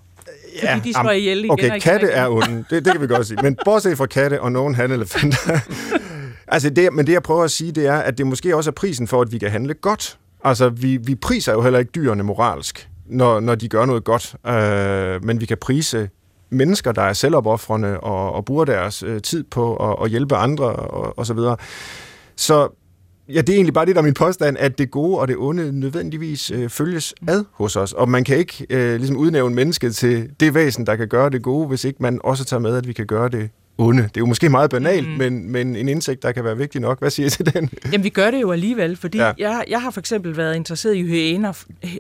[0.73, 3.37] fordi de slår ihjel igen Okay, katte er onde, det, det kan vi godt sige.
[3.43, 5.59] Men bortset fra katte og nogle hanelefanter.
[6.49, 8.73] altså det, men det, jeg prøver at sige, det er, at det måske også er
[8.73, 10.19] prisen for, at vi kan handle godt.
[10.43, 14.35] Altså, vi, vi priser jo heller ikke dyrene moralsk, når, når de gør noget godt.
[14.47, 16.09] Øh, men vi kan prise
[16.49, 20.65] mennesker, der er selvopoffrende og, og bruger deres øh, tid på at, at hjælpe andre
[20.65, 21.57] og, og så videre.
[22.35, 22.69] Så
[23.29, 25.35] ja, det er egentlig bare det, der er min påstand, at det gode og det
[25.37, 27.93] onde nødvendigvis øh, følges ad hos os.
[27.93, 31.41] Og man kan ikke øh, ligesom udnævne mennesket til det væsen, der kan gøre det
[31.41, 33.49] gode, hvis ikke man også tager med, at vi kan gøre det
[33.79, 34.01] onde.
[34.03, 35.13] Det er jo måske meget banalt, mm.
[35.17, 36.99] men, men en indsigt, der kan være vigtig nok.
[36.99, 37.69] Hvad siger I til den?
[37.91, 39.25] Jamen, vi gør det jo alligevel, fordi Ja.
[39.37, 39.49] ja.
[39.49, 41.53] jeg, jeg har for eksempel været interesseret i hyæner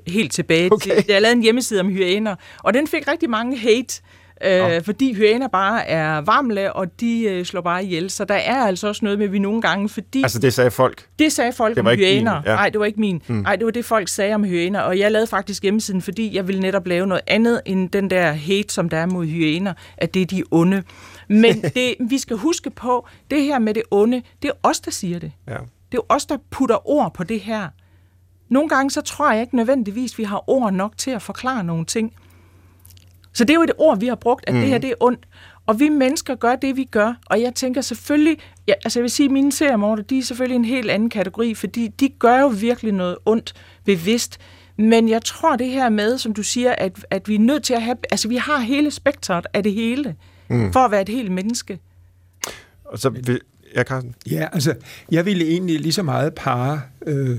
[0.07, 0.95] helt tilbage Okay.
[0.95, 1.05] til...
[1.07, 4.01] Jeg lavet en hjemmeside om hyæner, og den fik rigtig mange hate,
[4.45, 8.09] øh, fordi hyæner bare er varmle, og de øh, slår bare ihjel.
[8.09, 10.23] Så der er altså også noget med, at vi nogle gange, fordi...
[10.23, 11.05] Altså, det sagde folk.
[11.19, 12.41] Det sagde folk Det om hyæner.
[12.45, 12.55] ja.
[12.55, 13.21] Nej, det var ikke min.
[13.27, 14.79] Nej, det var det, folk sagde om hyæner.
[14.79, 18.31] Og jeg lavede faktisk hjemmesiden, fordi jeg ville netop lave noget andet end den der
[18.31, 20.83] hate, som der er mod hyæner, at det er de onde.
[21.29, 24.91] Men det, vi skal huske på, det her med det onde, det er os, der
[24.91, 25.31] siger det.
[25.47, 25.57] Ja.
[25.91, 27.67] Det er os, der putter ord på det her.
[28.49, 31.85] Nogle gange så tror jeg ikke nødvendigvis, vi har ord nok til at forklare nogle
[31.85, 32.13] ting.
[33.33, 34.59] Så det er jo et ord, vi har brugt, at mm.
[34.59, 35.27] det her det er ondt.
[35.65, 37.13] Og vi mennesker gør det, vi gør.
[37.25, 40.55] Og jeg tænker selvfølgelig, ja, altså jeg vil sige, at mine seriemorder, de er selvfølgelig
[40.55, 43.53] en helt anden kategori, fordi de gør jo virkelig noget ondt
[43.85, 44.39] bevidst.
[44.77, 47.73] Men jeg tror det her med, som du siger, at, at vi er nødt til
[47.73, 50.15] at have, altså vi har hele spektret af det hele, mm.
[50.49, 51.79] For at være et helt menneske.
[52.85, 53.41] Og så vil...
[53.75, 54.15] Ja, Carsten?
[54.31, 54.73] Ja, altså,
[55.11, 57.37] jeg ville egentlig lige så meget pare, øh,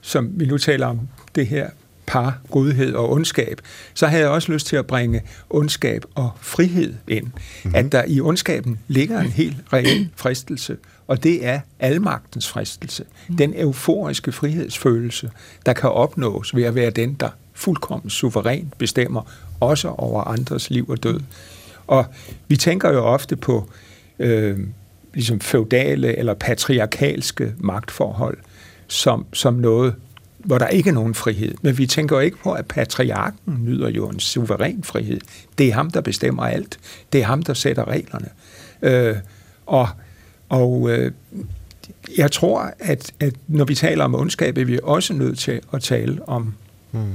[0.00, 1.00] som vi nu taler om
[1.34, 1.70] det her
[2.06, 3.60] par, godhed og ondskab,
[3.94, 7.24] så havde jeg også lyst til at bringe ondskab og frihed ind.
[7.24, 7.74] Mm-hmm.
[7.74, 10.76] At der i ondskaben ligger en helt reel fristelse,
[11.06, 13.04] og det er almagtens fristelse.
[13.38, 15.30] Den euforiske frihedsfølelse,
[15.66, 19.22] der kan opnås ved at være den, der fuldkommen suveræn bestemmer,
[19.60, 21.20] også over andres liv og død.
[21.86, 22.06] Og
[22.48, 23.68] vi tænker jo ofte på
[24.18, 24.58] øh,
[25.14, 28.38] ligesom feudale eller patriarkalske magtforhold
[28.88, 29.94] som, som noget,
[30.38, 31.54] hvor der ikke er nogen frihed.
[31.62, 35.20] Men vi tænker jo ikke på, at patriarken nyder jo en suveræn frihed.
[35.58, 36.78] Det er ham, der bestemmer alt.
[37.12, 38.28] Det er ham, der sætter reglerne.
[38.82, 39.16] Øh,
[39.66, 39.88] og
[40.48, 41.12] og øh,
[42.18, 45.82] jeg tror, at, at når vi taler om ondskab, er vi også nødt til at
[45.82, 46.54] tale om,
[46.90, 47.12] hmm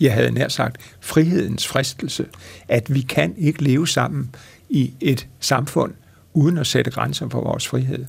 [0.00, 2.26] jeg havde nær sagt, frihedens fristelse.
[2.68, 4.34] At vi kan ikke leve sammen
[4.68, 5.94] i et samfund,
[6.34, 8.04] uden at sætte grænser for vores frihed.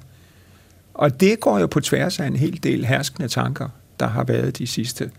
[0.93, 3.69] Og det går jo på tværs af en hel del herskende tanker,
[3.99, 5.11] der har været de sidste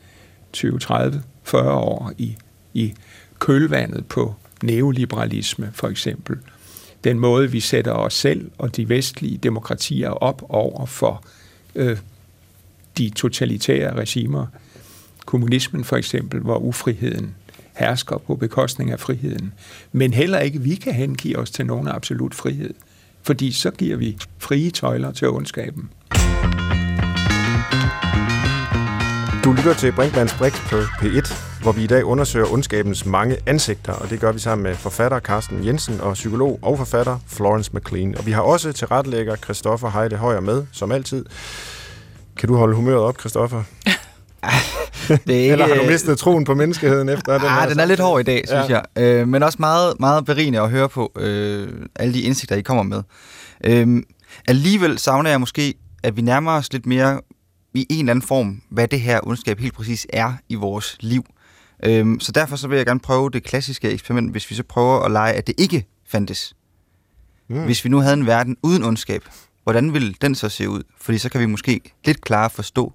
[0.52, 2.36] 20, 30, 40 år i,
[2.74, 2.94] i
[3.38, 6.38] kølvandet på neoliberalisme for eksempel.
[7.04, 11.24] Den måde, vi sætter os selv og de vestlige demokratier op over for
[11.74, 11.98] øh,
[12.98, 14.46] de totalitære regimer.
[15.28, 17.34] Kommunismen for eksempel, hvor ufriheden
[17.76, 19.52] hersker på bekostning af friheden.
[19.92, 22.74] Men heller ikke vi kan hengive os til nogen absolut frihed.
[23.22, 25.90] Fordi så giver vi frie tøjler til ondskaben.
[29.44, 33.92] Du lytter til Brinkmanns Brix på P1, hvor vi i dag undersøger ondskabens mange ansigter,
[33.92, 38.14] og det gør vi sammen med forfatter Carsten Jensen og psykolog og forfatter Florence McLean.
[38.18, 41.24] Og vi har også til retlægger Christoffer Heide Højer med, som altid.
[42.36, 43.62] Kan du holde humøret op, Christoffer?
[45.08, 47.84] Det er ikke, Eller har du mistet troen på menneskeheden efter den Ah, den er
[47.84, 48.80] lidt hård i dag, synes Ja.
[48.96, 49.02] jeg.
[49.04, 52.82] Øh, men også meget, meget berigende at høre på øh, alle de indsigter, I kommer
[52.82, 53.02] med.
[53.64, 54.02] Øh,
[54.48, 57.20] alligevel savner jeg måske, at vi nærmer os lidt mere
[57.74, 61.24] i en eller anden form, hvad det her ondskab helt præcis er i vores liv.
[61.84, 65.00] Øh, så derfor så vil jeg gerne prøve det klassiske eksperiment, hvis vi så prøver
[65.00, 66.54] at lege, at det ikke fandtes.
[67.50, 67.64] Mm.
[67.64, 69.22] Hvis vi nu havde en verden uden ondskab,
[69.62, 70.82] hvordan ville den så se ud?
[71.00, 72.92] Fordi så kan vi måske lidt klarere forstå,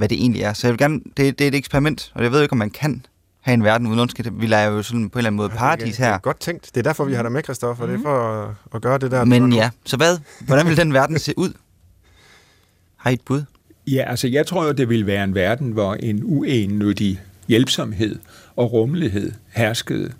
[0.00, 0.52] hvad det egentlig er.
[0.52, 2.70] Så jeg vil gerne, det, det er et eksperiment, og jeg ved ikke, om man
[2.70, 3.06] kan
[3.40, 4.26] have en verden uden ondskab.
[4.32, 6.18] Vi leger jo sådan på en eller anden måde paradis Det er her.
[6.18, 6.66] godt tænkt.
[6.74, 7.86] Det er derfor, vi har dig med, Christoffer.
[7.86, 7.90] Mm.
[7.92, 9.24] Det er for at, at gøre det der.
[9.24, 10.18] Men ja, så hvad?
[10.40, 11.52] Hvordan vil den verden se ud?
[12.96, 13.42] Har I et bud?
[13.86, 18.18] Ja, altså jeg tror jo, det vil være en verden, hvor en uennyttig hjælpsomhed
[18.56, 20.12] og rummelighed herskede.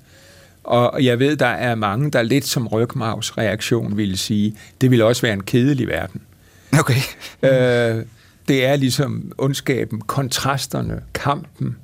[0.65, 5.03] Og jeg ved, der er mange, der lidt som rygmavs reaktion ville sige, det vil
[5.03, 6.21] også være en kedelig verden.
[6.79, 7.01] Okay.
[7.43, 8.05] Øh,
[8.51, 11.77] det er ligesom ondskaben, kontrasterne, kampen,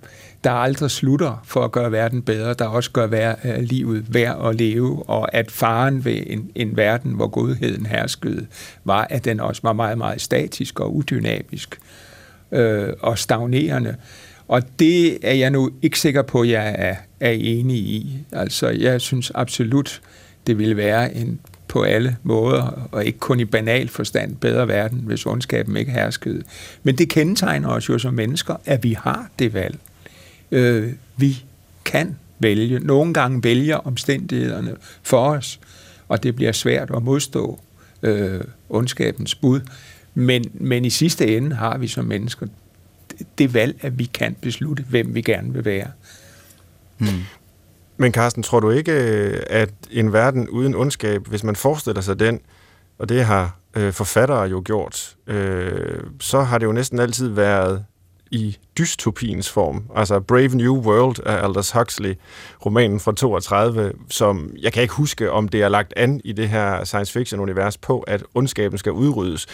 [0.44, 4.48] der aldrig slutter for at gøre verden bedre, der også gør vær, øh, livet værd
[4.48, 8.46] at leve, og at faren ved en, en verden, hvor godheden herskede,
[8.84, 11.78] var, at den også var meget, meget statisk og udynamisk
[12.52, 13.96] øh, og stagnerende.
[14.48, 18.18] Og det er jeg nu ikke sikker på, at jeg er, er enig i.
[18.32, 20.00] Altså, jeg synes absolut,
[20.46, 21.40] det ville være en
[21.76, 26.42] på alle måder, og ikke kun i banal forstand, bedre verden, hvis ondskaben ikke herskede.
[26.82, 29.78] Men det kendetegner os jo som mennesker, at vi har det valg.
[30.52, 31.44] Øh, vi
[31.84, 32.78] kan vælge.
[32.78, 35.60] Nogle gange vælger omstændighederne for os,
[36.08, 37.60] og det bliver svært at modstå
[38.02, 39.60] øh, ondskabens bud.
[40.14, 42.46] Men, men i sidste ende har vi som mennesker
[43.38, 45.90] det valg, at vi kan beslutte, hvem vi gerne vil være.
[46.98, 47.08] Hmm.
[47.97, 52.20] Men Carsten, tror du ikke, øh, at en verden uden ondskab, hvis man forestiller sig
[52.20, 52.40] den,
[52.99, 57.84] og det har øh, forfattere jo gjort, øh, så har det jo næsten altid været
[58.30, 59.84] i dystopiens form.
[59.94, 62.14] Altså Brave New World af Aldous Huxley,
[62.66, 66.49] romanen fra 32, som jeg kan ikke huske, om det er lagt an i det
[66.49, 69.47] her science fiction-univers på, at ondskaben skal udryddes.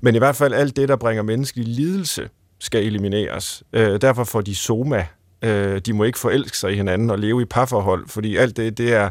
[0.00, 2.28] Men i hvert fald alt det, der bringer menneskelig lidelse,
[2.60, 3.62] skal elimineres.
[3.72, 5.06] Øh, derfor får de soma.
[5.42, 8.78] Øh, de må ikke forelske sig i hinanden og leve i parforhold, fordi alt det,
[8.78, 9.10] det er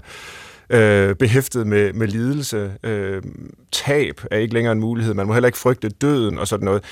[0.69, 2.73] øh, behæftet med, med lidelse.
[2.83, 3.23] Øh,
[3.71, 5.13] tab er ikke længere en mulighed.
[5.13, 6.83] Man må heller ikke frygte døden og sådan noget.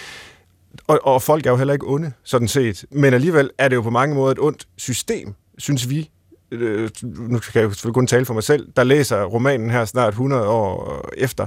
[0.87, 2.85] Og, og folk er jo heller ikke onde, sådan set.
[2.91, 6.09] Men alligevel er det jo på mange måder et ondt system, synes vi.
[6.51, 10.09] Øh, nu kan jeg selvfølgelig kun tale for mig selv, der læser romanen her snart
[10.09, 11.45] 100 år efter.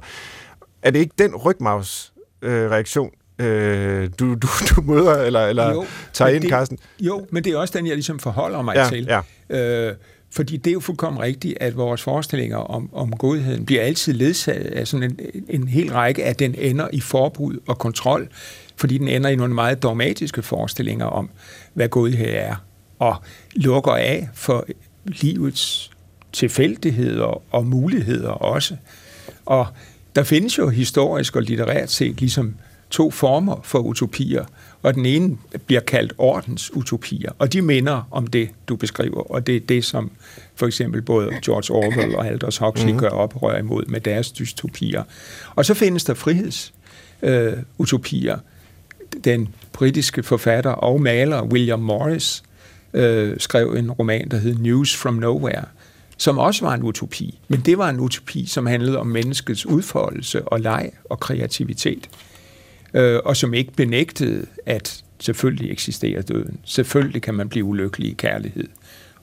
[0.83, 3.20] Er det ikke den rygmavsreaktion, øh,
[4.19, 6.79] du, du, du møder eller, eller jo, tager ind, det, Carsten?
[7.01, 9.09] Jo, men det er også den, jeg ligesom forholder mig ja, til.
[9.51, 9.89] Ja.
[9.89, 9.95] Øh,
[10.33, 14.67] fordi det er jo fuldkommen rigtigt, at vores forestillinger om, om godheden bliver altid ledsaget
[14.67, 18.29] af sådan en, en hel række, at den ender i forbud og kontrol,
[18.77, 21.31] fordi den ender i nogle meget dogmatiske forestillinger om,
[21.75, 22.55] hvad godhed er,
[22.99, 23.17] og
[23.55, 24.67] lukker af for
[25.05, 25.91] livets
[26.33, 28.77] tilfældigheder og muligheder også.
[29.47, 29.67] Og
[30.17, 32.55] der findes jo historisk og litterært set ligesom
[32.91, 34.45] to former for utopier,
[34.83, 39.47] og den ene bliver kaldt ordens utopier, og de minder om det, du beskriver, og
[39.47, 40.11] det er det, som
[40.55, 42.99] for eksempel både George Orwell og Aldous Huxley mm.
[42.99, 45.03] gør oprør imod med deres dystopier.
[45.55, 48.35] Og så findes der frihedsutopier.
[48.35, 48.41] Øh,
[49.25, 52.43] den britiske forfatter og maler William Morris
[52.95, 55.65] øh, skrev en roman, der hed News from Nowhere,
[56.17, 57.39] som også var en utopi.
[57.49, 62.09] Men det var en utopi, som handlede om menneskets udfoldelse og leg og kreativitet
[62.95, 66.61] øh, og som ikke benægtede, at selvfølgelig eksisterer døden.
[66.65, 68.69] Selvfølgelig kan man blive ulykkelig i kærlighed.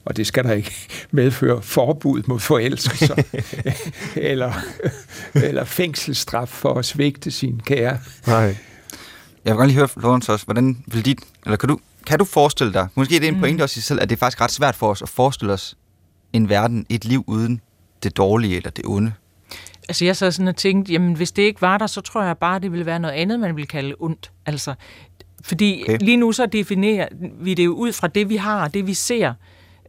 [0.04, 0.74] Og det skal der ikke
[1.10, 3.22] medføre forbud mod forelskelser
[4.32, 4.52] eller,
[5.34, 7.98] eller fængselsstraf for at svigte sin kære.
[8.26, 8.56] Nej.
[9.44, 12.24] Jeg vil godt lige høre, Florence også, hvordan vil dit, eller kan du, kan du
[12.24, 13.40] forestille dig, måske det er en mm.
[13.40, 15.52] pointe også i sig selv, at det er faktisk ret svært for os at forestille
[15.52, 15.76] os
[16.32, 17.60] en verden, et liv uden
[18.02, 19.12] det dårlige eller det onde?
[19.88, 22.38] Altså jeg så sådan og tænkte, jamen hvis det ikke var der, så tror jeg
[22.38, 24.30] bare, det ville være noget andet, man ville kalde ondt.
[24.46, 24.74] Altså,
[25.42, 25.98] fordi okay.
[26.00, 27.08] lige nu så definerer
[27.40, 29.34] vi det jo ud fra det, vi har, det vi ser.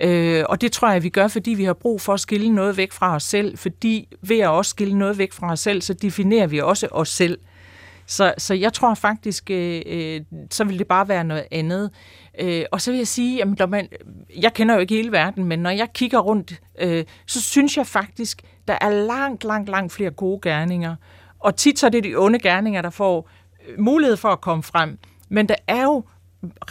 [0.02, 2.78] Øh, og det tror jeg, vi gør, fordi vi har brug for at skille noget
[2.78, 3.58] væk fra os selv.
[3.58, 7.10] Fordi ved at også skille noget væk fra os selv, så definerer vi også os
[7.10, 7.38] selv.
[8.06, 10.22] Så, så jeg tror faktisk, øh, øh,
[10.52, 11.92] så vil det bare være noget andet.
[12.40, 13.88] Øh, og så vil jeg sige, jamen, når man,
[14.38, 17.88] jeg kender jo ikke hele verden, men når jeg kigger rundt, øh, så synes jeg
[17.88, 20.96] faktisk, der er langt, langt, langt flere gode gerninger.
[21.40, 23.30] Og tit så er det de onde gerninger, der får
[23.68, 24.98] øh, mulighed for at komme frem.
[25.30, 26.04] Men der er jo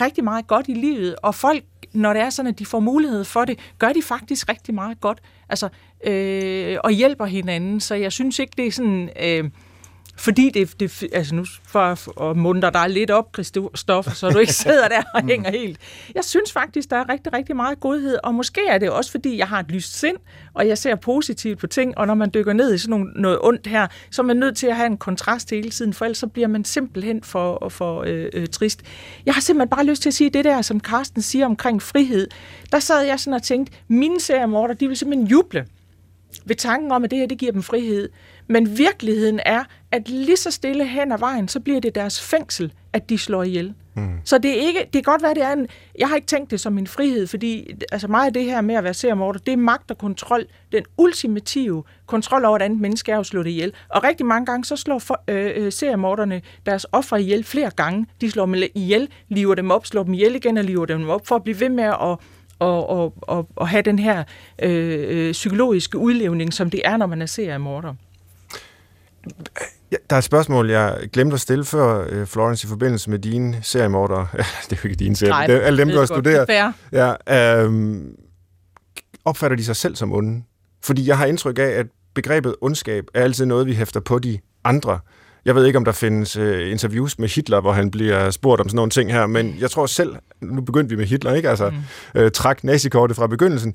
[0.01, 3.25] rigtig meget godt i livet, og folk, når det er sådan, at de får mulighed
[3.25, 5.21] for det, gør de faktisk rigtig meget godt.
[5.49, 5.69] Altså,
[6.05, 7.81] øh, og hjælper hinanden.
[7.81, 9.11] Så jeg synes ikke, det er sådan...
[9.23, 9.51] Øh,
[10.19, 14.53] fordi det, det altså nu for at muntre dig lidt op, Christoffer, så du ikke
[14.65, 15.79] sidder der og hænger helt.
[16.15, 19.39] Jeg synes faktisk, der er rigtig, rigtig meget godhed, og måske er det også, fordi
[19.39, 20.17] jeg har et lyst sind,
[20.55, 23.39] og jeg ser positivt på ting, og når man dykker ned i sådan noget, noget
[23.43, 26.19] ondt her, så er man nødt til at have en kontrast hele tiden, for ellers
[26.19, 28.83] så bliver man simpelthen for, for øh, øh, trist.
[29.27, 32.29] Jeg har simpelthen bare lyst til at sige det der, som Carsten siger omkring frihed.
[32.73, 35.67] Der sad jeg sådan og tænkte, mine seriemorder, de vil simpelthen juble
[36.45, 38.09] ved tanken om, at det her, det giver dem frihed.
[38.47, 42.73] Men virkeligheden er, at lige så stille hen ad vejen, så bliver det deres fængsel,
[42.93, 43.75] at de slår ihjel.
[43.95, 44.09] Mm.
[44.25, 45.67] Så det er ikke, det kan godt være, det er en,
[45.99, 48.75] jeg har ikke tænkt det som en frihed, fordi altså meget af det her med
[48.75, 53.13] at være seriemorder, det er magt og kontrol, den ultimative kontrol over et andet menneske
[53.13, 53.73] er at slå det ihjel.
[53.89, 58.07] Og rigtig mange gange, så slår for, øh, øh seriemorderne deres ofre ihjel flere gange.
[58.21, 61.27] De slår dem ihjel, liver dem op, slår dem ihjel igen og liver dem op,
[61.27, 62.19] for at blive ved med at
[62.59, 64.25] og, og, og, og have den her
[64.63, 67.95] øh, øh, psykologiske udlevning, som det er, når man er seriemorder.
[69.93, 73.19] Ja, der er et spørgsmål, jeg glemte at stille før, øh, Florence, i forbindelse med
[73.19, 74.27] dine seriemordere.
[74.71, 76.49] det er jo ikke dine serier, det er alle dem, du har studeret.
[76.93, 78.15] Ja, øhm,
[79.25, 80.43] opfatter de sig selv som onde?
[80.85, 84.39] Fordi jeg har indtryk af, at begrebet ondskab er altid noget, vi hæfter på de
[84.65, 84.99] andre.
[85.45, 88.69] Jeg ved ikke, om der findes øh, interviews med Hitler, hvor han bliver spurgt om
[88.69, 91.51] sådan nogle ting her, men jeg tror selv, nu begyndte vi med Hitler, ikke?
[91.51, 92.21] Altså, mm.
[92.21, 93.75] øh, træk nazikortet fra begyndelsen.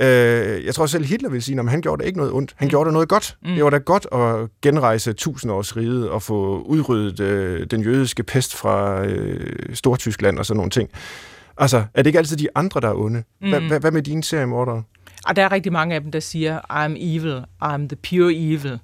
[0.00, 2.54] Øh, jeg tror selv, Hitler vil sige, at han gjorde det ikke noget ondt.
[2.56, 2.70] Han mm.
[2.70, 3.36] gjorde det noget godt.
[3.42, 3.54] Mm.
[3.54, 9.04] Det var da godt at genrejse tusindårsriget og få udryddet øh, den jødiske pest fra
[9.04, 10.90] øh, Stortyskland og sådan nogle ting.
[11.58, 13.22] Altså, er det ikke altid de andre, der er onde?
[13.38, 13.80] Hvad, mm.
[13.80, 14.82] hvad med dine seriemordere?
[15.26, 18.78] Og der er rigtig mange af dem, der siger, I'm evil, I'm the pure evil.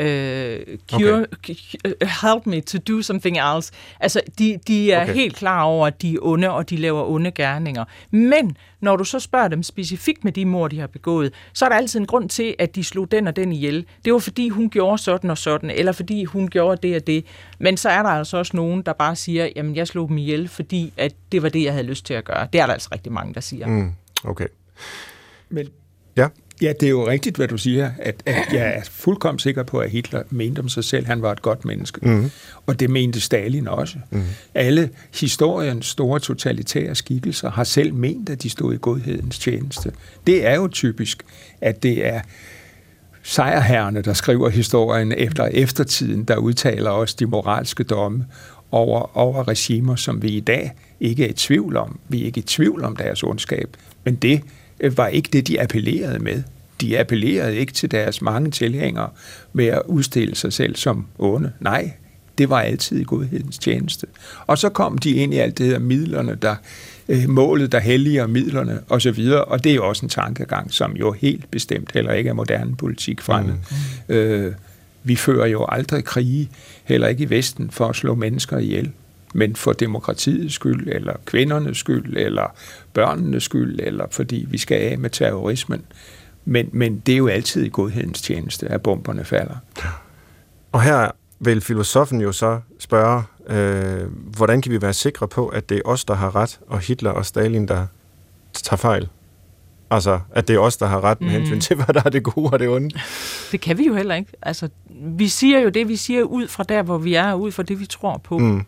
[0.00, 1.54] Uh, cure, okay.
[2.02, 3.72] help me to do something else.
[4.00, 5.14] Altså, de, de er okay.
[5.14, 7.84] helt klar over, at de er onde, og de laver onde gerninger.
[8.10, 11.68] Men når du så spørger dem specifikt med de mor, de har begået, så er
[11.68, 13.86] der altid en grund til, at de slog den og den ihjel.
[14.04, 17.24] Det var fordi, hun gjorde sådan og sådan, eller fordi hun gjorde det og det.
[17.58, 20.48] Men så er der altså også nogen, der bare siger, jamen jeg slog dem ihjel,
[20.48, 22.48] fordi at det var det, jeg havde lyst til at gøre.
[22.52, 23.66] Det er der altså rigtig mange, der siger.
[23.66, 23.92] Mm,
[24.24, 24.46] okay.
[25.48, 25.68] Men
[26.16, 26.28] Ja.
[26.62, 29.78] Ja, det er jo rigtigt, hvad du siger, at, at jeg er fuldkommen sikker på,
[29.78, 32.08] at Hitler mente om sig selv, at han var et godt menneske.
[32.08, 32.30] Mm.
[32.66, 33.98] Og det mente Stalin også.
[34.10, 34.22] Mm.
[34.54, 34.90] Alle
[35.20, 39.92] historiens store totalitære skikkelser har selv ment, at de stod i godhedens tjeneste.
[40.26, 41.22] Det er jo typisk,
[41.60, 42.20] at det er
[43.22, 48.26] sejrherrene, der skriver historien efter eftertiden, der udtaler også de moralske domme
[48.70, 51.98] over, over regimer, som vi i dag ikke er i tvivl om.
[52.08, 53.76] Vi er ikke i tvivl om deres ondskab.
[54.04, 54.42] Men det
[54.82, 56.42] var ikke det, de appellerede med.
[56.80, 59.10] De appellerede ikke til deres mange tilhængere
[59.52, 61.52] med at udstille sig selv som onde.
[61.60, 61.92] Nej,
[62.38, 64.06] det var altid i godhedens tjeneste.
[64.46, 66.56] Og så kom de ind i alt det her midlerne, der
[67.08, 71.12] øh, målet, der helliger midlerne osv., og det er jo også en tankegang, som jo
[71.12, 73.52] helt bestemt heller ikke er moderne politik fremme.
[74.08, 74.14] Mm.
[74.14, 74.54] Øh,
[75.04, 76.50] vi fører jo aldrig krige,
[76.84, 78.92] heller ikke i Vesten, for at slå mennesker ihjel
[79.32, 82.54] men for demokratiets skyld, eller kvindernes skyld, eller
[82.94, 85.84] børnenes skyld, eller fordi vi skal af med terrorismen.
[86.44, 89.56] Men, men det er jo altid i godhedens tjeneste, at bomberne falder.
[90.72, 91.10] Og her
[91.40, 94.06] vil filosofen jo så spørge, øh,
[94.36, 97.10] hvordan kan vi være sikre på, at det er os, der har ret, og Hitler
[97.10, 97.86] og Stalin, der
[98.54, 99.08] tager fejl?
[99.90, 101.34] Altså, at det er os, der har ret med mm.
[101.34, 102.90] hensyn til, hvad der er det gode og det onde.
[103.52, 104.32] Det kan vi jo heller ikke.
[104.42, 107.62] Altså, vi siger jo det, vi siger ud fra der, hvor vi er, ud fra
[107.62, 108.38] det, vi tror på.
[108.38, 108.64] Mm.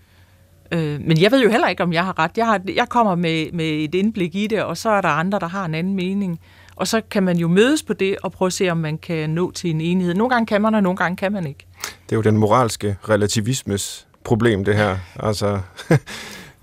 [0.72, 2.30] Øh, men jeg ved jo heller ikke, om jeg har ret.
[2.36, 5.38] Jeg, har, jeg kommer med, med et indblik i det, og så er der andre,
[5.38, 6.40] der har en anden mening.
[6.76, 9.30] Og så kan man jo mødes på det og prøve at se, om man kan
[9.30, 10.14] nå til en enighed.
[10.14, 11.66] Nogle gange kan man, og nogle gange kan man ikke.
[11.82, 14.98] Det er jo den moralske relativismes problem, det her.
[15.20, 15.60] Altså...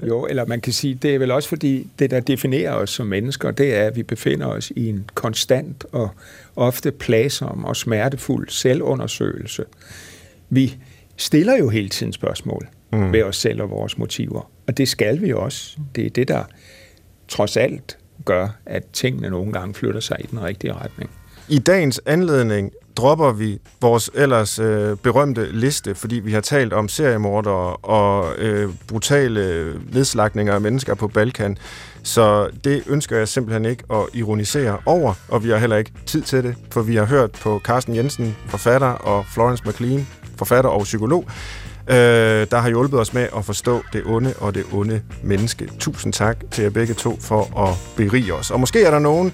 [0.07, 3.07] jo, eller man kan sige, det er vel også fordi, det der definerer os som
[3.07, 6.09] mennesker, det er, at vi befinder os i en konstant og
[6.55, 9.63] ofte plagsom og smertefuld selvundersøgelse.
[10.49, 10.77] Vi
[11.17, 13.13] stiller jo hele tiden spørgsmål mm.
[13.13, 14.51] ved os selv og vores motiver.
[14.67, 15.77] Og det skal vi også.
[15.95, 16.43] Det er det, der
[17.27, 21.09] trods alt gør, at tingene nogle gange flytter sig i den rigtige retning.
[21.47, 26.87] I dagens anledning dropper vi vores ellers øh, berømte liste, fordi vi har talt om
[26.87, 31.57] seriemordere og øh, brutale nedslagninger af mennesker på Balkan.
[32.03, 36.21] Så det ønsker jeg simpelthen ikke at ironisere over, og vi har heller ikke tid
[36.21, 40.83] til det, for vi har hørt på Carsten Jensen, forfatter, og Florence McLean, forfatter og
[40.83, 41.25] psykolog,
[41.91, 45.69] øh, der har hjulpet os med at forstå det onde og det onde menneske.
[45.79, 48.51] Tusind tak til jer begge to for at berige os.
[48.51, 49.33] Og måske er der nogen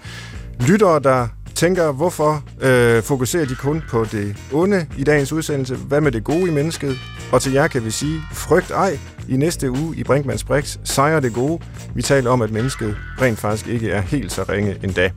[0.67, 5.75] lyttere, der tænker, hvorfor øh, fokuserer de kun på det onde i dagens udsendelse?
[5.75, 6.97] Hvad med det gode i mennesket?
[7.31, 8.99] Og til jer kan vi sige, frygt ej.
[9.29, 11.59] I næste uge i Brinkmanns Brix sejrer det gode.
[11.95, 15.11] Vi taler om, at mennesket rent faktisk ikke er helt så ringe endda.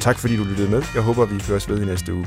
[0.00, 0.82] Tak fordi du lyttede med.
[0.94, 2.26] Jeg håber, vi høres ved i næste uge.